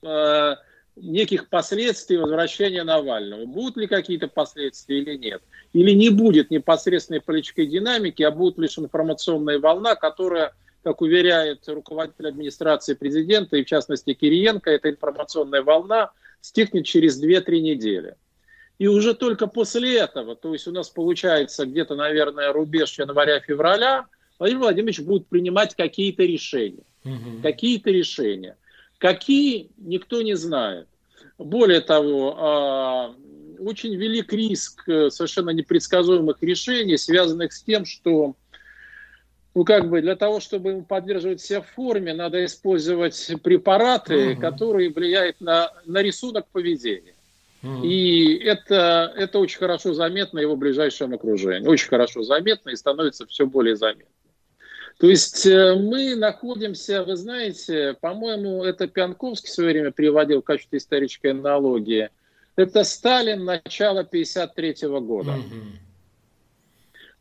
[0.03, 0.55] э,
[0.95, 3.47] неких последствий возвращения Навального.
[3.47, 5.41] Будут ли какие-то последствия или нет?
[5.73, 12.27] Или не будет непосредственной политической динамики, а будет лишь информационная волна, которая, как уверяет руководитель
[12.27, 18.15] администрации президента, и в частности Кириенко, эта информационная волна стихнет через 2-3 недели.
[18.79, 24.07] И уже только после этого, то есть у нас получается где-то, наверное, рубеж января-февраля,
[24.39, 26.83] Владимир Владимирович будет принимать какие-то решения.
[27.05, 27.43] Угу.
[27.43, 28.57] Какие-то решения.
[28.97, 30.87] Какие, никто не знает.
[31.37, 33.15] Более того, а,
[33.59, 38.35] очень велик риск совершенно непредсказуемых решений, связанных с тем, что
[39.53, 44.41] ну, как бы для того, чтобы ему поддерживать себя в форме, надо использовать препараты, угу.
[44.41, 47.15] которые влияют на, на рисунок поведения.
[47.61, 47.83] Угу.
[47.83, 51.67] И это, это очень хорошо заметно его ближайшем окружении.
[51.67, 54.05] Очень хорошо заметно и становится все более заметно.
[54.99, 60.45] То есть э, мы находимся, вы знаете, по-моему, это Пьянковский в свое время приводил в
[60.45, 62.09] качестве исторической аналогии.
[62.55, 65.31] Это Сталин начала 1953 года.
[65.31, 65.90] Угу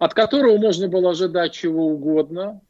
[0.01, 2.63] от которого можно было ожидать чего угодно,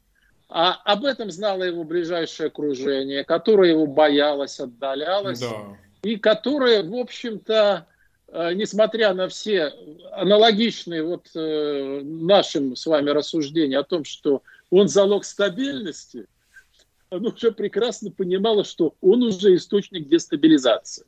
[0.48, 5.78] а об этом знало его ближайшее окружение, которое его боялось, отдалялось, да.
[6.02, 7.86] и которое, в общем-то,
[8.26, 9.72] э, несмотря на все
[10.10, 16.26] аналогичные вот э, нашим с вами рассуждения о том, что он залог стабильности,
[17.10, 21.06] оно уже прекрасно понимало, что он уже источник дестабилизации.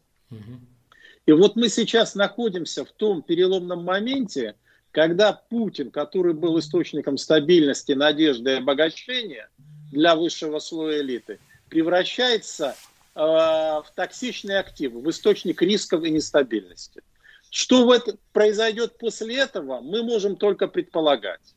[1.27, 4.55] И вот мы сейчас находимся в том переломном моменте,
[4.93, 9.49] когда Путин, который был источником стабильности, надежды и обогащения
[9.91, 12.77] для высшего слоя элиты, превращается
[13.15, 17.03] э, в токсичный актив, в источник рисков и нестабильности.
[17.51, 21.55] Что в это, произойдет после этого, мы можем только предполагать.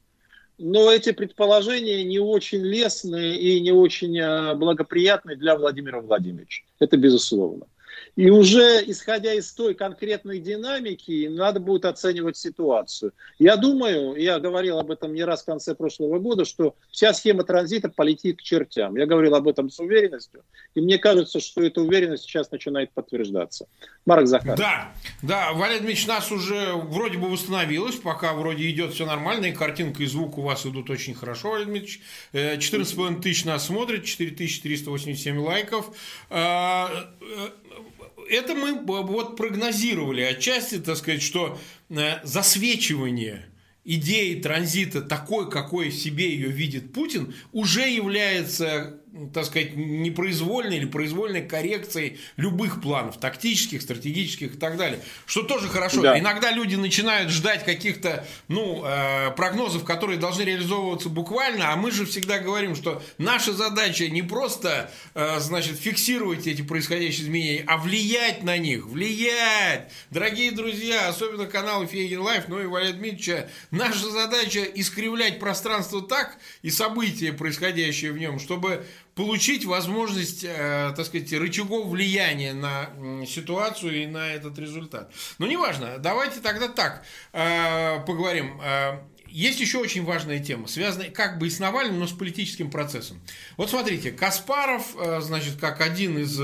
[0.57, 6.63] Но эти предположения не очень лестные и не очень э, благоприятные для Владимира Владимировича.
[6.79, 7.67] Это безусловно.
[8.15, 13.11] И уже исходя из той конкретной динамики, надо будет оценивать ситуацию.
[13.39, 17.43] Я думаю, я говорил об этом не раз в конце прошлого года, что вся схема
[17.43, 18.95] транзита полетит к чертям.
[18.95, 20.43] Я говорил об этом с уверенностью.
[20.75, 23.67] И мне кажется, что эта уверенность сейчас начинает подтверждаться.
[24.05, 24.57] Марк Захаров.
[24.57, 29.51] Да, да, Валерий Дмитриевич, нас уже вроде бы восстановилось, пока вроде идет все нормально, и
[29.51, 32.01] картинка и звук у вас идут очень хорошо, Валерий Дмитриевич.
[32.33, 35.91] 14,5 тысяч нас смотрит, 4387 лайков.
[38.17, 43.45] Э, это мы вот прогнозировали отчасти, так сказать, что э, засвечивание
[43.83, 48.99] идеи транзита такой, какой себе ее видит Путин, уже является
[49.33, 54.99] так сказать, непроизвольной или произвольной коррекцией любых планов, тактических, стратегических и так далее.
[55.25, 56.01] Что тоже хорошо.
[56.01, 56.19] Да.
[56.19, 62.05] Иногда люди начинают ждать каких-то ну, э, прогнозов, которые должны реализовываться буквально, а мы же
[62.05, 68.43] всегда говорим, что наша задача не просто э, значит, фиксировать эти происходящие изменения, а влиять
[68.43, 68.85] на них.
[68.85, 69.91] Влиять!
[70.09, 76.37] Дорогие друзья, особенно канал Фейгин Live, ну и Валерия Дмитриевича, наша задача искривлять пространство так
[76.61, 82.89] и события, происходящие в нем, чтобы получить возможность, э, так сказать, рычагов влияния на
[83.25, 85.11] ситуацию и на этот результат.
[85.39, 88.59] Но неважно, давайте тогда так э, поговорим.
[88.61, 92.69] Э, есть еще очень важная тема, связанная как бы и с Навальным, но с политическим
[92.69, 93.21] процессом.
[93.57, 96.39] Вот смотрите, Каспаров, значит, как один из,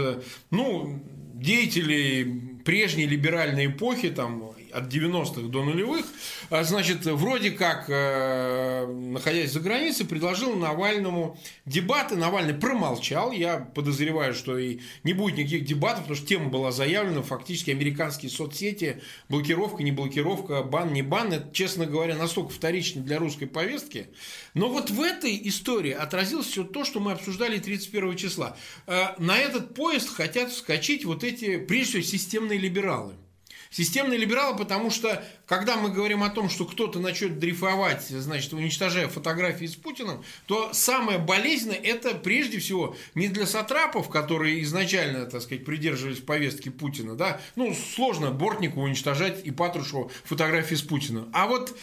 [0.50, 1.02] ну,
[1.34, 6.06] деятелей прежней либеральной эпохи, там, от 90-х до нулевых,
[6.50, 12.16] а, значит, вроде как, э, находясь за границей, предложил Навальному дебаты.
[12.16, 13.32] Навальный промолчал.
[13.32, 17.22] Я подозреваю, что и не будет никаких дебатов, потому что тема была заявлена.
[17.22, 21.34] Фактически американские соцсети, блокировка, не блокировка, бан, не бан.
[21.34, 24.08] Это, честно говоря, настолько вторично для русской повестки.
[24.54, 28.58] Но вот в этой истории отразилось все то, что мы обсуждали 31 числа.
[28.88, 33.16] Э, на этот поезд хотят вскочить вот эти, прежде всего, системные либералы.
[33.72, 39.08] Системные либералы, потому что, когда мы говорим о том, что кто-то начнет дрейфовать, значит, уничтожая
[39.08, 45.42] фотографии с Путиным, то самое болезненное это прежде всего не для сатрапов, которые изначально, так
[45.42, 51.48] сказать, придерживались повестки Путина, да, ну, сложно Бортнику уничтожать и Патрушеву фотографии с Путиным, а
[51.48, 51.74] вот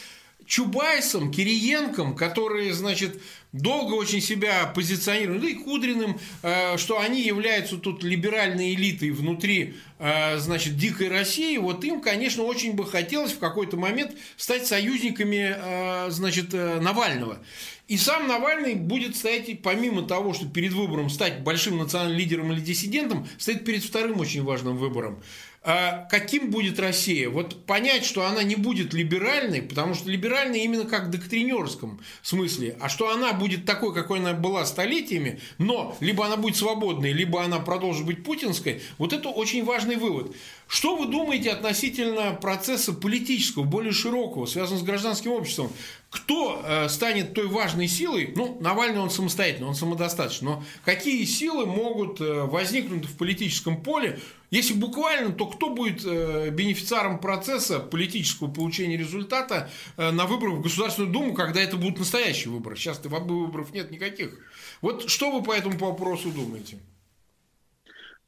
[0.48, 3.20] Чубайсом, Кириенком, которые, значит,
[3.52, 9.74] долго очень себя позиционируют, ну и Кудриным, э, что они являются тут либеральной элитой внутри,
[9.98, 15.54] э, значит, дикой России, вот им, конечно, очень бы хотелось в какой-то момент стать союзниками,
[15.54, 17.38] э, значит, Навального.
[17.86, 22.60] И сам Навальный будет стоять, помимо того, что перед выбором стать большим национальным лидером или
[22.60, 25.22] диссидентом, стоит перед вторым очень важным выбором–
[25.62, 27.28] каким будет Россия?
[27.28, 32.76] Вот понять, что она не будет либеральной, потому что либеральной именно как в доктринерском смысле,
[32.80, 37.42] а что она будет такой, какой она была столетиями, но либо она будет свободной, либо
[37.42, 40.34] она продолжит быть путинской, вот это очень важный вывод.
[40.68, 45.72] Что вы думаете относительно процесса политического, более широкого, связанного с гражданским обществом?
[46.10, 48.34] Кто э, станет той важной силой?
[48.36, 50.48] Ну, Навальный он самостоятельный, он самодостаточный.
[50.48, 54.20] Но какие силы могут э, возникнуть в политическом поле?
[54.50, 61.12] Если буквально, то кто будет э, бенефициаром процесса политического получения результата на выборах в Государственную
[61.12, 62.76] Думу, когда это будут настоящие выборы?
[62.76, 64.38] Сейчас выборов нет никаких.
[64.82, 66.78] Вот что вы по этому вопросу думаете?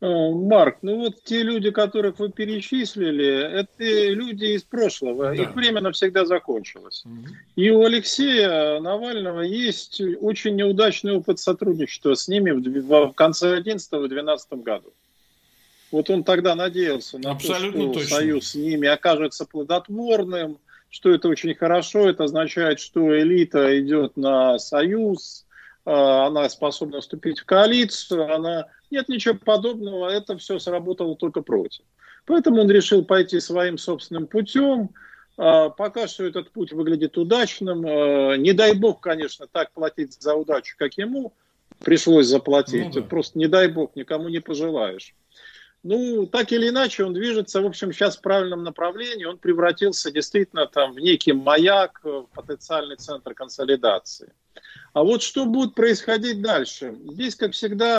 [0.02, 5.26] Э, Марк, ну вот те люди, которых вы перечислили, это люди из прошлого.
[5.26, 5.34] Да.
[5.34, 7.04] Их время навсегда закончилось.
[7.04, 7.34] Угу.
[7.56, 14.62] И у Алексея Навального есть очень неудачный опыт сотрудничества с ними в, в конце 2011-2012
[14.62, 14.94] году.
[15.92, 18.16] Вот он тогда надеялся на Абсолютно то, что точно.
[18.16, 20.58] союз с ними окажется плодотворным,
[20.88, 25.46] что это очень хорошо, это означает, что элита идет на союз,
[25.84, 31.84] э, она способна вступить в коалицию, она нет ничего подобного, это все сработало только против.
[32.26, 34.90] Поэтому он решил пойти своим собственным путем.
[35.36, 37.84] А, пока что этот путь выглядит удачным.
[37.86, 41.32] А, не дай бог, конечно, так платить за удачу, как ему
[41.80, 42.94] пришлось заплатить.
[42.94, 43.02] Ну, да.
[43.02, 45.14] Просто не дай бог, никому не пожелаешь.
[45.82, 49.24] Ну, так или иначе, он движется, в общем, сейчас в правильном направлении.
[49.24, 54.32] Он превратился действительно там в некий маяк, в потенциальный центр консолидации.
[54.92, 56.94] А вот что будет происходить дальше?
[57.12, 57.98] Здесь, как всегда,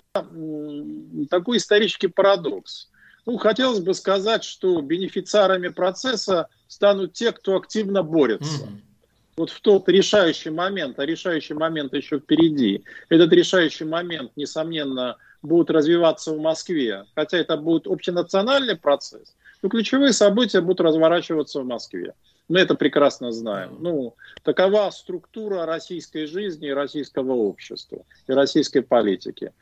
[1.30, 2.90] такой исторический парадокс.
[3.26, 8.66] Ну, хотелось бы сказать, что бенефициарами процесса станут те, кто активно борется.
[8.66, 8.82] Mm-hmm.
[9.38, 12.84] Вот в тот решающий момент, а решающий момент еще впереди.
[13.10, 20.14] Этот решающий момент, несомненно, будет развиваться в Москве, хотя это будет общенациональный процесс, но ключевые
[20.14, 22.14] события будут разворачиваться в Москве.
[22.48, 23.78] Мы это прекрасно знаем.
[23.80, 29.54] Ну, такова структура российской жизни и российского общества, и российской политики.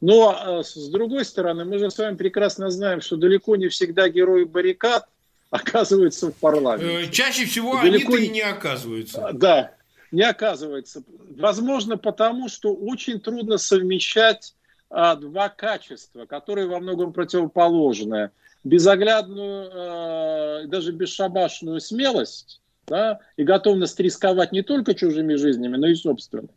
[0.00, 4.08] Но, а, с другой стороны, мы же с вами прекрасно знаем, что далеко не всегда
[4.08, 5.06] герои баррикад
[5.50, 7.08] оказываются в парламенте.
[7.08, 8.14] Э, чаще всего далеко...
[8.14, 9.26] они-то и не оказываются.
[9.26, 9.74] А, да,
[10.10, 11.02] не оказывается.
[11.36, 14.54] Возможно, потому что очень трудно совмещать
[14.90, 18.30] два качества, которые во многом противоположны
[18.64, 25.94] безоглядную, э, даже бесшабашную смелость да, и готовность рисковать не только чужими жизнями, но и
[25.94, 26.50] собственными.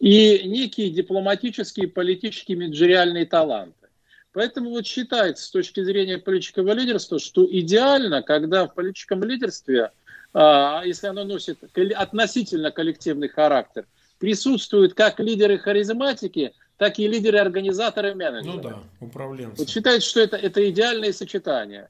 [0.00, 3.72] И некие дипломатические, политические, менеджериальные таланты.
[4.32, 9.92] Поэтому вот считается с точки зрения политического лидерства, что идеально, когда в политическом лидерстве,
[10.34, 11.58] а, если оно носит
[11.94, 13.86] относительно коллективный характер,
[14.18, 18.56] присутствуют как лидеры-харизматики– так и лидеры-организаторы менеджеры.
[18.56, 19.56] Ну да, управленцы.
[19.58, 21.88] Вот считается, что это, это идеальное сочетание.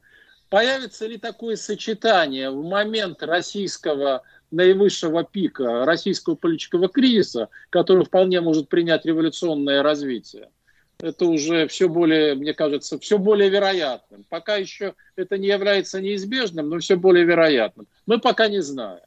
[0.48, 4.22] Появится ли такое сочетание в момент российского
[4.52, 10.50] наивысшего пика, российского политического кризиса, который вполне может принять революционное развитие?
[10.98, 14.24] Это уже все более, мне кажется, все более вероятным.
[14.30, 17.86] Пока еще это не является неизбежным, но все более вероятным.
[18.06, 19.00] Мы пока не знаем.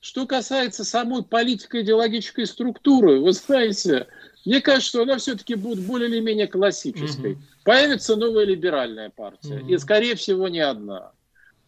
[0.00, 4.06] Что касается самой политико-идеологической структуры, вы знаете,
[4.44, 7.32] мне кажется, что она все-таки будет более или менее классической.
[7.32, 7.42] Угу.
[7.64, 9.68] Появится новая либеральная партия, угу.
[9.68, 11.12] и, скорее всего, не одна.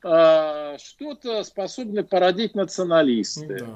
[0.03, 3.67] А, что-то способны породить националисты.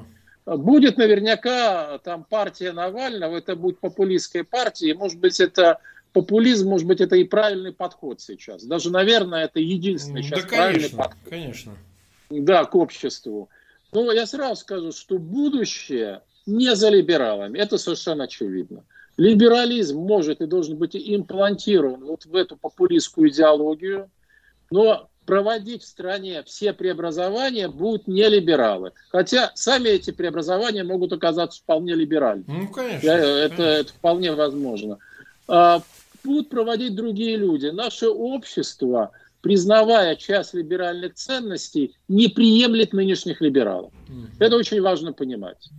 [0.45, 0.57] Да.
[0.57, 5.79] Будет наверняка там партия Навального, это будет популистская партия, и, может быть, это
[6.13, 8.63] популизм, может быть, это и правильный подход сейчас.
[8.63, 11.29] Даже, наверное, это единственный сейчас да, правильный конечно, подход.
[11.29, 11.77] Конечно.
[12.29, 13.49] Да, к обществу.
[13.91, 17.57] Но я сразу скажу, что будущее не за либералами.
[17.57, 18.83] Это совершенно очевидно.
[19.17, 24.09] Либерализм может и должен быть имплантирован вот в эту популистскую идеологию,
[24.71, 28.91] но проводить в стране все преобразования будут не либералы.
[29.09, 32.45] Хотя сами эти преобразования могут оказаться вполне либеральными.
[32.47, 33.07] Ну, конечно.
[33.09, 33.63] Это, конечно.
[33.63, 34.97] это вполне возможно.
[35.47, 35.81] А,
[36.23, 37.67] будут проводить другие люди.
[37.67, 43.93] Наше общество, признавая часть либеральных ценностей, не приемлет нынешних либералов.
[44.09, 44.27] Mm-hmm.
[44.39, 45.69] Это очень важно понимать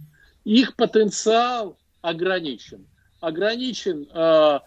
[0.46, 2.86] их потенциал ограничен.
[3.20, 4.60] Ограничен э,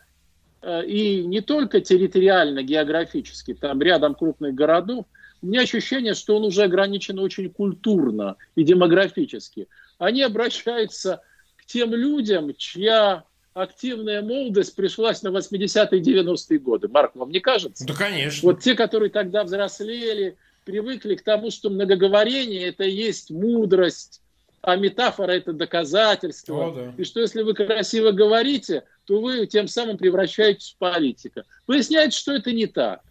[0.61, 5.05] э, и не только территориально, географически, там рядом крупных городов,
[5.41, 9.69] у меня ощущение, что он уже ограничен очень культурно и демографически.
[9.97, 11.21] Они обращаются
[11.55, 13.23] к тем людям, чья
[13.53, 16.89] активная молодость пришлась на 80-е 90-е годы.
[16.89, 17.85] Марк, вам не кажется?
[17.85, 18.49] Да, конечно.
[18.49, 24.21] Вот те, которые тогда взрослели, привыкли к тому, что многоговорение– это и есть мудрость,
[24.61, 26.67] а метафора это доказательство.
[26.67, 26.93] О, да.
[26.97, 31.43] И что если вы красиво говорите, то вы тем самым превращаетесь в политика.
[31.67, 33.01] Выясняется, что это не так.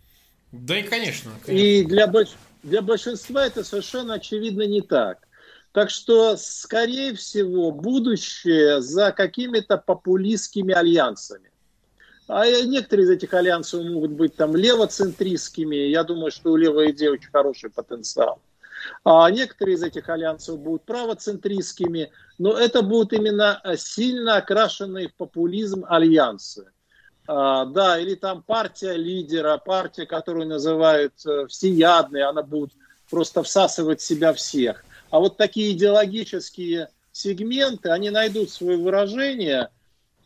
[0.52, 1.30] Да и конечно.
[1.44, 1.66] конечно.
[1.66, 2.30] И для, больш...
[2.62, 5.26] для большинства это совершенно очевидно не так.
[5.72, 11.50] Так что, скорее всего, будущее за какими-то популистскими альянсами.
[12.26, 15.76] А некоторые из этих альянсов могут быть там левоцентристскими.
[15.76, 18.40] Я думаю, что у левой идеи очень хороший потенциал.
[19.04, 25.14] А некоторые из этих альянсов будут правоцентристскими, но это будут именно э, сильно окрашенные в
[25.14, 26.70] популизм альянсы.
[27.26, 32.70] А, да, или там партия лидера, партия, которую называют э, всеядной, она будет
[33.10, 34.84] просто всасывать в себя всех.
[35.10, 39.68] А вот такие идеологические сегменты, они найдут свое выражение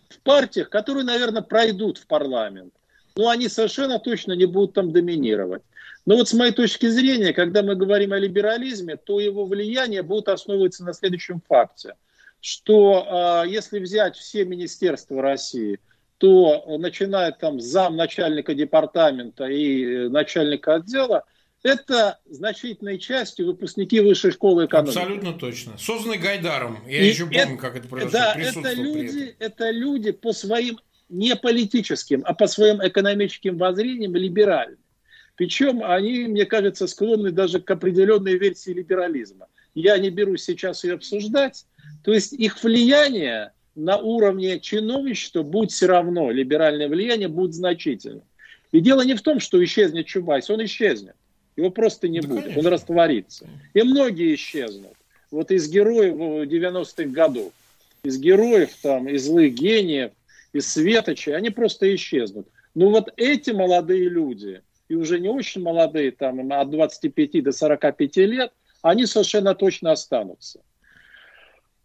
[0.09, 2.73] в партиях, которые, наверное, пройдут в парламент.
[3.17, 5.63] Но они совершенно точно не будут там доминировать.
[6.05, 10.29] Но вот с моей точки зрения, когда мы говорим о либерализме, то его влияние будет
[10.29, 11.95] основываться на следующем факте,
[12.41, 15.79] что э, если взять все министерства России,
[16.19, 21.25] то начиная там с замначальника департамента и э, начальника отдела,
[21.63, 24.99] это значительной частью выпускники высшей школы экономики.
[24.99, 25.79] Абсолютно точно.
[25.79, 26.79] Созданный Гайдаром.
[26.89, 28.19] Я и еще помню, это, как это произошло.
[28.19, 34.79] Да, это люди, это люди по своим не политическим, а по своим экономическим воззрениям либеральны.
[35.37, 39.47] Причем они, мне кажется, склонны даже к определенной версии либерализма.
[39.75, 41.67] Я не берусь сейчас ее обсуждать.
[42.05, 48.25] То есть их влияние на уровне чиновничества будет все равно, либеральное влияние будет значительным.
[48.71, 51.15] И дело не в том, что исчезнет Чубайс, он исчезнет.
[51.57, 52.61] Его просто не да, будет, конечно.
[52.61, 53.47] он растворится.
[53.75, 54.93] И многие исчезнут.
[55.31, 56.15] Вот из героев
[56.49, 57.53] 90-х годов,
[58.03, 60.13] из героев, там, из злых гениев,
[60.53, 62.47] из светочей, они просто исчезнут.
[62.75, 64.61] Но вот эти молодые люди–
[64.93, 70.61] и уже не очень молодые, там от 25 до 45 лет, они совершенно точно останутся.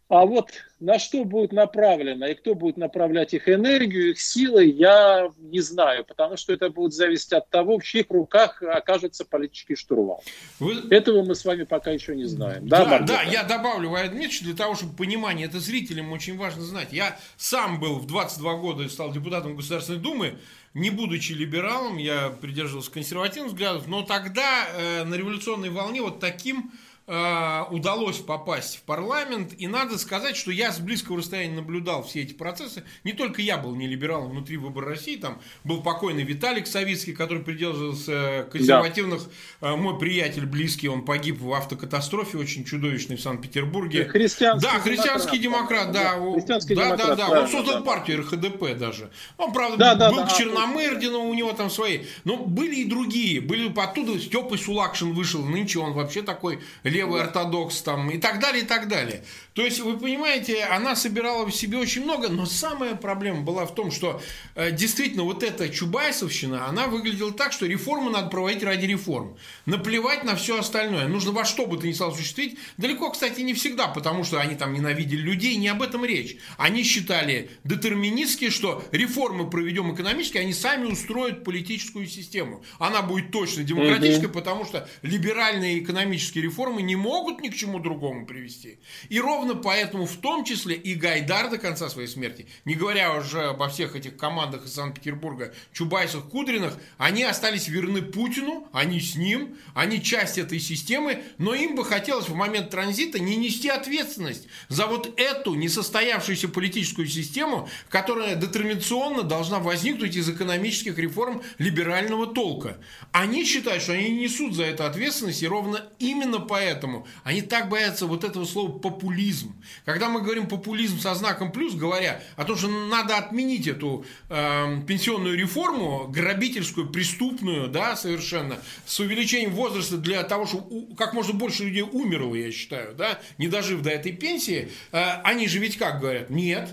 [0.08, 0.50] А вот
[0.80, 6.04] на что будет направлено и кто будет направлять их энергию, их силы, я не знаю,
[6.04, 10.24] потому что это будет зависеть от того, в чьих руках окажется политический штурвал.
[10.60, 10.76] Вы...
[10.90, 12.66] Этого мы с вами пока еще не знаем.
[12.66, 16.62] Да, да, да я добавлю, Владимир Дмитриевич, для того, чтобы понимание, это зрителям очень важно
[16.62, 16.88] знать.
[16.92, 20.38] Я сам был в 22 года и стал депутатом Государственной Думы,
[20.72, 26.72] не будучи либералом, я придерживался консервативных взглядов, но тогда э, на революционной волне вот таким
[27.08, 29.54] удалось попасть в парламент.
[29.56, 32.84] И надо сказать, что я с близкого расстояния наблюдал все эти процессы.
[33.04, 37.42] Не только я был не либералом внутри выбора России, там был покойный Виталик Савицкий, который
[37.42, 39.22] придерживался консервативных.
[39.60, 39.72] Да.
[39.72, 44.04] Э, мой приятель близкий, он погиб в автокатастрофе очень чудовищной в Санкт-Петербурге.
[44.06, 46.18] Христианский да, христианский демократ, да.
[46.34, 47.80] Христианский да, демократ, да, да, Он создал да.
[47.82, 49.10] партию РХДП даже.
[49.36, 52.00] Он, правда, да, да, был да, к Черномырдину, у него там свои.
[52.24, 53.40] Но были и другие.
[53.40, 55.44] Были оттуда Степа Сулакшин вышел.
[55.44, 56.60] Нынче он вообще такой
[56.98, 59.22] левый ортодокс там и так далее, и так далее.
[59.54, 63.74] То есть, вы понимаете, она собирала в себе очень много, но самая проблема была в
[63.74, 64.22] том, что
[64.54, 69.36] э, действительно вот эта Чубайсовщина, она выглядела так, что реформы надо проводить ради реформ.
[69.66, 71.08] Наплевать на все остальное.
[71.08, 72.56] Нужно во что бы то ни стало осуществить.
[72.76, 76.36] Далеко, кстати, не всегда, потому что они там ненавидели людей, не об этом речь.
[76.56, 82.62] Они считали детерминистски, что реформы проведем экономические, они сами устроят политическую систему.
[82.78, 84.34] Она будет точно демократической, угу.
[84.34, 88.78] потому что либеральные экономические реформы не могут ни к чему другому привести.
[89.10, 93.42] И ровно поэтому в том числе и Гайдар до конца своей смерти, не говоря уже
[93.48, 99.58] обо всех этих командах из Санкт-Петербурга, Чубайсах, Кудринах, они остались верны Путину, они с ним,
[99.74, 104.86] они часть этой системы, но им бы хотелось в момент транзита не нести ответственность за
[104.86, 112.78] вот эту несостоявшуюся политическую систему, которая детерминационно должна возникнуть из экономических реформ либерального толка.
[113.12, 117.68] Они считают, что они несут за это ответственность, и ровно именно поэтому поэтому они так
[117.68, 119.54] боятся вот этого слова популизм.
[119.86, 124.82] Когда мы говорим популизм со знаком плюс, говоря о том, что надо отменить эту э,
[124.86, 131.64] пенсионную реформу, грабительскую, преступную, да, совершенно, с увеличением возраста для того, чтобы как можно больше
[131.64, 136.00] людей умерло, я считаю, да, не дожив до этой пенсии, э, они же ведь как
[136.00, 136.28] говорят?
[136.28, 136.70] Нет,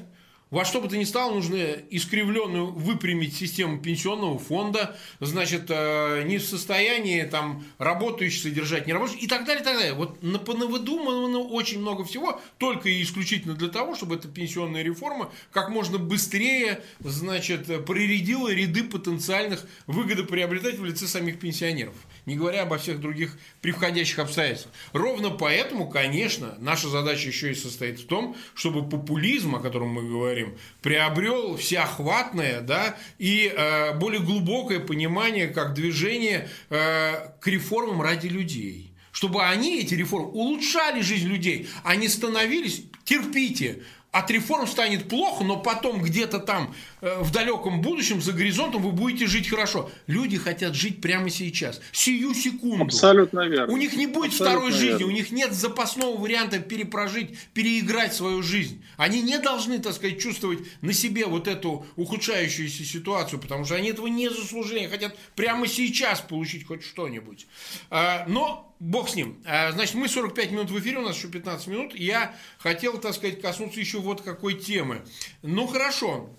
[0.52, 1.58] во что бы то ни стало, нужно
[1.90, 9.24] искривленную выпрямить систему пенсионного фонда, значит, э, не в состоянии там работающих содержать, не работающих
[9.24, 9.94] и так далее, и так далее.
[9.94, 10.22] Вот
[10.68, 15.98] выдумано очень много всего, только и исключительно для того, чтобы эта пенсионная реформа как можно
[15.98, 23.38] быстрее, значит, проредила ряды потенциальных выгодоприобретателей в лице самих пенсионеров не говоря обо всех других
[23.62, 24.74] превходящих обстоятельствах.
[24.94, 30.04] Ровно поэтому, конечно, наша задача еще и состоит в том, чтобы популизм, о котором мы
[30.04, 38.28] говорим, приобрел всеохватное да, и э, более глубокое понимание как движение э, к реформам ради
[38.28, 43.82] людей чтобы они, эти реформы, улучшали жизнь людей, а не становились, терпите,
[44.16, 48.94] от реформ станет плохо, но потом где-то там э, в далеком будущем за горизонтом вы
[48.94, 49.92] будете жить хорошо.
[50.08, 52.86] Люди хотят жить прямо сейчас, сию секунду.
[52.86, 53.74] Абсолютно верно.
[53.74, 54.88] У них не будет Абсолютно второй верно.
[54.88, 58.82] жизни, у них нет запасного варианта перепрожить, переиграть свою жизнь.
[58.96, 63.90] Они не должны, так сказать, чувствовать на себе вот эту ухудшающуюся ситуацию, потому что они
[63.90, 67.48] этого не заслужили, они хотят прямо сейчас получить хоть что-нибудь.
[67.90, 69.42] А, но Бог с ним.
[69.46, 71.96] А, значит, мы 45 минут в эфире, у нас еще 15 минут.
[71.96, 75.04] Я хотел, так сказать, коснуться еще вот какой темы.
[75.42, 76.30] Ну, хорошо.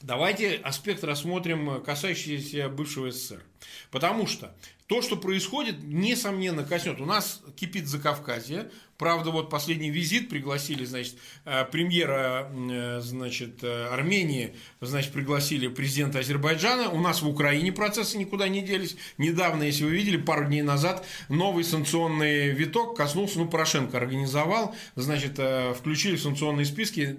[0.00, 3.42] Давайте аспект рассмотрим, касающийся бывшего СССР.
[3.90, 4.54] Потому что
[4.86, 7.00] то, что происходит, несомненно, коснет.
[7.00, 8.70] У нас кипит Закавказье.
[8.96, 16.20] Правда, вот последний визит пригласили, значит, э, премьера, э, значит, э, Армении, значит, пригласили президента
[16.20, 16.90] Азербайджана.
[16.90, 18.96] У нас в Украине процессы никуда не делись.
[19.18, 25.40] Недавно, если вы видели, пару дней назад новый санкционный виток коснулся, ну, Порошенко организовал, значит,
[25.76, 27.16] включили в санкционные списки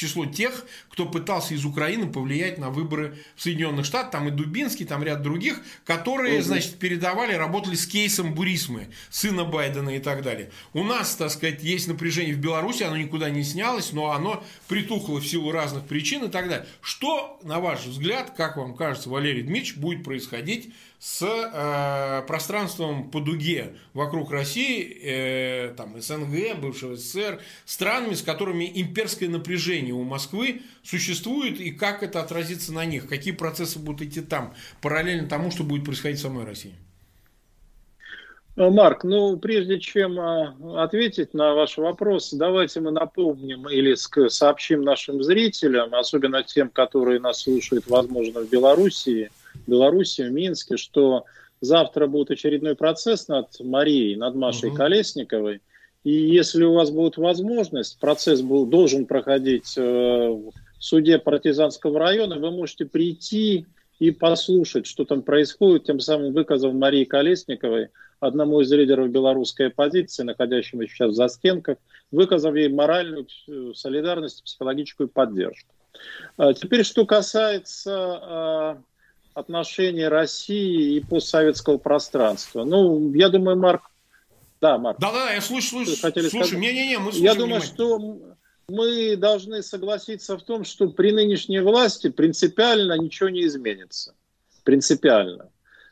[0.00, 4.86] число тех, кто пытался из Украины повлиять на выборы в Соединенных Штатах, там и Дубинский,
[4.86, 6.44] там ряд других, которые, угу.
[6.44, 10.50] значит, передавали, работали с кейсом Бурисмы, сына Байдена и так далее.
[10.72, 15.20] У нас, так сказать, есть напряжение в Беларуси, оно никуда не снялось, но оно притухло
[15.20, 16.66] в силу разных причин и так далее.
[16.80, 23.20] Что, на ваш взгляд, как вам кажется, Валерий Дмитриевич, будет происходить с э, пространством по
[23.20, 30.60] дуге вокруг России, э, там, СНГ, бывшего СССР, странами, с которыми имперское напряжение у Москвы
[30.82, 35.64] существует, и как это отразится на них, какие процессы будут идти там, параллельно тому, что
[35.64, 36.74] будет происходить в самой России.
[38.56, 43.94] Э, Марк, ну прежде чем э, ответить на ваш вопрос, давайте мы напомним или
[44.28, 49.30] сообщим нашим зрителям, особенно тем, которые нас слушают, возможно, в Белоруссии,
[49.66, 51.24] Беларуси, в Минске, что
[51.60, 54.76] завтра будет очередной процесс над Марией, над Машей угу.
[54.76, 55.60] Колесниковой.
[56.02, 62.38] И если у вас будет возможность, процесс был, должен проходить э, в суде партизанского района,
[62.38, 63.66] вы можете прийти
[63.98, 67.88] и послушать, что там происходит, тем самым выказав Марии Колесниковой,
[68.18, 71.76] одному из лидеров белорусской оппозиции, находящемуся сейчас за стенках,
[72.10, 75.74] выказав ей моральную э, солидарность, психологическую поддержку.
[76.38, 78.82] А теперь, что касается а,
[79.34, 82.64] отношений России и постсоветского пространства.
[82.64, 83.82] Ну, я думаю, Марк...
[84.60, 84.98] Да, Марк.
[84.98, 85.96] Да-да, я слушаю, слушаю.
[86.02, 86.60] Хотели слушаю.
[86.60, 88.18] Не-не-не, мы слушаем Я думаю, что
[88.68, 94.14] мы должны согласиться в том, что при нынешней власти принципиально ничего не изменится.
[94.64, 95.50] Принципиально.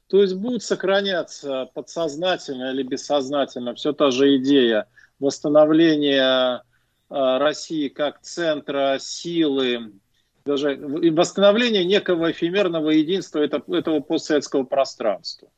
[0.08, 4.86] То есть будет сохраняться подсознательно или бессознательно все та же идея
[5.18, 6.62] восстановления
[7.10, 9.92] а, России как центра силы,
[10.48, 15.48] даже восстановление некого эфемерного единства этого постсоветского пространства.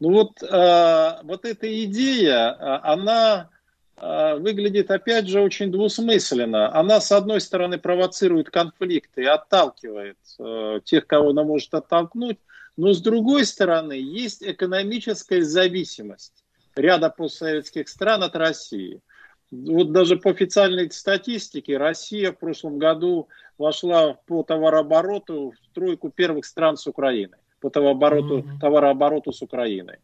[0.00, 3.50] Ну вот, э, вот эта идея, а, она
[3.96, 6.74] э, выглядит опять же очень двусмысленно.
[6.74, 12.38] Она, с одной стороны, провоцирует конфликты и отталкивает э, тех, кого она может оттолкнуть,
[12.76, 16.42] но с другой стороны, есть экономическая зависимость
[16.74, 19.00] ряда постсоветских стран от России–
[19.52, 23.28] вот даже по официальной статистике Россия в прошлом году
[23.58, 28.60] вошла по товарообороту в тройку первых стран с Украиной, по товарообороту, mm-hmm.
[28.60, 29.98] товарообороту с Украиной.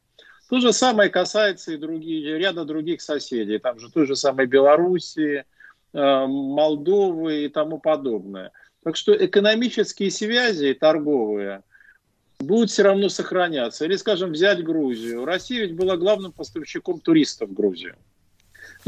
[0.51, 5.45] То же самое касается и другие, ряда других соседей, там же той же самой Белоруссии,
[5.95, 8.53] э, Молдовы и тому подобное.
[8.85, 11.63] Так что экономические связи торговые
[12.39, 13.87] будут все равно сохраняться.
[13.87, 15.25] Или, скажем, взять Грузию.
[15.25, 17.97] Россия ведь была главным поставщиком туристов в Грузию.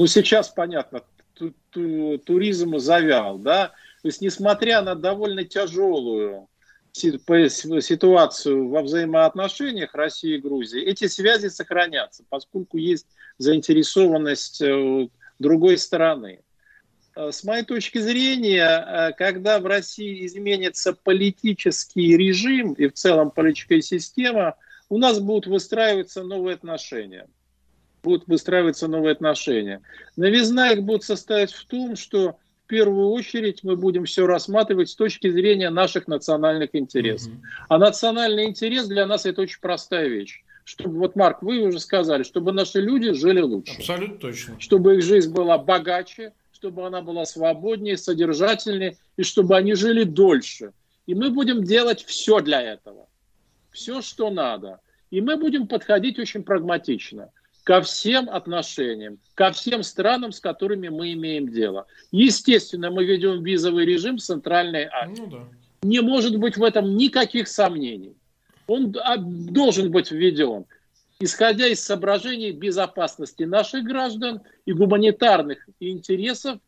[0.01, 1.03] Ну, сейчас, понятно,
[1.35, 3.67] ту ту туризм завял, да.
[4.01, 6.49] То есть, несмотря на довольно тяжелую
[6.95, 16.41] ситуацию во взаимоотношениях России и Грузии, эти связи сохранятся, поскольку есть заинтересованность э, другой стороны.
[17.15, 23.31] Э, с моей точки зрения, э, когда в России изменится политический режим и в целом
[23.31, 24.55] политическая система,
[24.89, 27.29] у нас будут выстраиваться новые отношения–
[28.03, 29.83] будут выстраиваться новые отношения.
[30.17, 34.95] Новизна их будет состоять в том, что в первую очередь мы будем все рассматривать с
[34.95, 37.33] точки зрения наших национальных интересов.
[37.33, 37.67] Mm-hmm.
[37.69, 40.43] А национальный интерес для нас это очень простая вещь.
[40.65, 43.77] Чтобы, вот, Марк, вы уже сказали, чтобы наши люди жили лучше.
[43.77, 44.61] Абсолютно точно.
[44.61, 50.73] Чтобы их жизнь была богаче, чтобы она была свободнее, содержательнее, и чтобы они жили дольше.
[51.07, 53.09] И мы будем делать все для этого.
[53.73, 54.79] Все, что надо.
[55.11, 57.31] И мы будем подходить очень прагматично
[57.71, 61.87] ко всем отношениям, ко всем странам, с которыми мы имеем дело.
[62.11, 65.21] Естественно, мы ведем визовый режим в Центральной Азии.
[65.21, 65.49] Ну, да.
[65.83, 68.17] Не может быть в этом никаких сомнений.
[68.67, 70.65] Он а, должен быть введен,
[71.21, 76.59] исходя из соображений безопасности наших граждан и гуманитарных интересов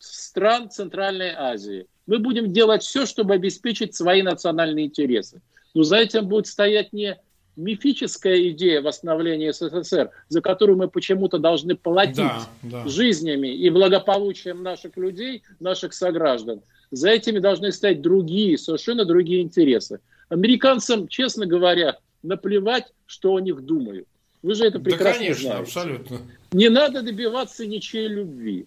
[0.00, 1.86] стран Центральной Азии.
[2.06, 5.40] Мы будем делать все, чтобы обеспечить свои национальные интересы.
[5.72, 7.18] Но за этим будет стоять не
[7.56, 12.88] мифическая идея восстановления СССР, за которую мы почему-то должны платить да, да.
[12.88, 16.62] жизнями и благополучием наших людей, наших сограждан.
[16.90, 20.00] За этими должны стоять другие, совершенно другие интересы.
[20.28, 24.06] Американцам, честно говоря, наплевать, что о них думают.
[24.42, 25.62] Вы же это прекрасно да, конечно, знаете.
[25.62, 26.18] абсолютно.
[26.52, 28.66] Не надо добиваться ничьей любви.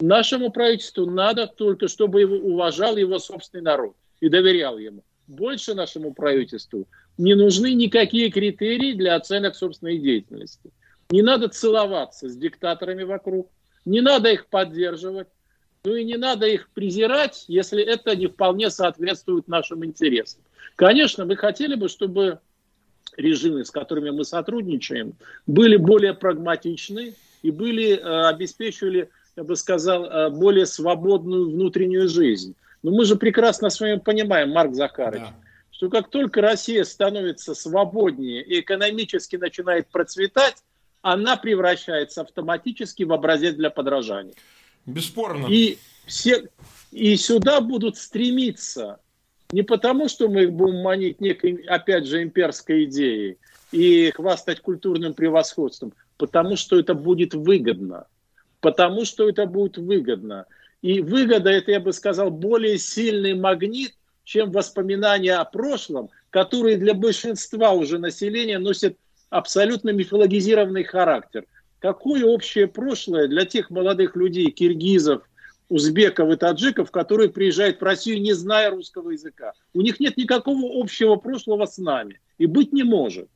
[0.00, 5.02] Нашему правительству надо только, чтобы его уважал его собственный народ и доверял ему.
[5.26, 6.86] Больше нашему правительству
[7.18, 10.70] не нужны никакие критерии для оценок собственной деятельности.
[11.10, 13.50] Не надо целоваться с диктаторами вокруг,
[13.84, 15.28] не надо их поддерживать,
[15.84, 20.40] ну и не надо их презирать, если это не вполне соответствует нашим интересам.
[20.74, 22.40] Конечно, мы хотели бы, чтобы
[23.16, 25.14] режимы, с которыми мы сотрудничаем,
[25.46, 32.56] были более прагматичны и были, э, обеспечивали, я бы сказал, э, более свободную внутреннюю жизнь.
[32.82, 35.45] Но мы же прекрасно с вами понимаем, Марк Захарович, да
[35.76, 40.56] что как только Россия становится свободнее и экономически начинает процветать,
[41.02, 44.32] она превращается автоматически в образец для подражания.
[44.86, 45.46] Бесспорно.
[45.50, 46.48] И, все,
[46.92, 49.00] и сюда будут стремиться
[49.52, 53.36] не потому, что мы их будем манить некой, опять же, имперской идеей
[53.70, 58.06] и хвастать культурным превосходством, потому что это будет выгодно.
[58.60, 60.46] Потому что это будет выгодно.
[60.80, 63.92] И выгода, это, я бы сказал, более сильный магнит,
[64.26, 68.96] чем воспоминания о прошлом, которые для большинства уже населения носят
[69.30, 71.46] абсолютно мифологизированный характер.
[71.78, 75.22] Какое общее прошлое для тех молодых людей, киргизов,
[75.68, 79.52] узбеков и таджиков, которые приезжают в Россию, не зная русского языка.
[79.72, 82.20] У них нет никакого общего прошлого с нами.
[82.38, 83.28] И быть не может.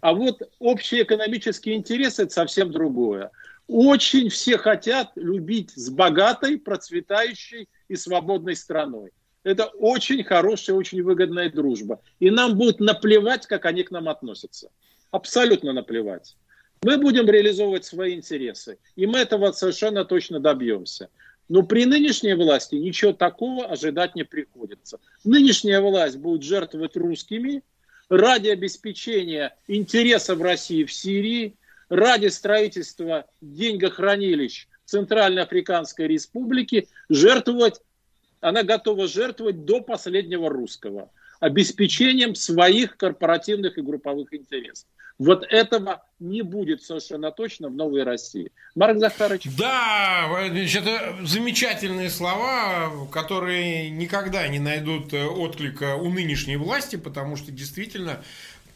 [0.00, 3.30] А вот общие экономические интересы– это совсем другое.
[3.68, 9.12] Очень все хотят любить с богатой, процветающей и свободной страной.
[9.46, 12.00] Это очень хорошая, очень выгодная дружба.
[12.18, 14.70] И нам будет наплевать, как они к нам относятся.
[15.12, 16.36] Абсолютно наплевать.
[16.82, 18.78] Мы будем реализовывать свои интересы.
[18.96, 21.10] И мы этого совершенно точно добьемся.
[21.48, 24.98] Но при нынешней власти ничего такого ожидать не приходится.
[25.22, 27.62] Нынешняя власть будет жертвовать русскими
[28.08, 31.54] ради обеспечения интересов России в Сирии,
[31.88, 37.80] ради строительства деньгохранилищ Центральноафриканской Республики, жертвовать,
[38.40, 41.10] она готова жертвовать до последнего русского
[41.40, 44.86] обеспечением своих корпоративных и групповых интересов.
[45.18, 48.52] Вот этого не будет совершенно точно в новой России.
[48.74, 49.48] Марк Захарович.
[49.56, 57.50] Да, это замечательные слова, которые никогда не найдут э, отклика у нынешней власти, потому что
[57.50, 58.22] действительно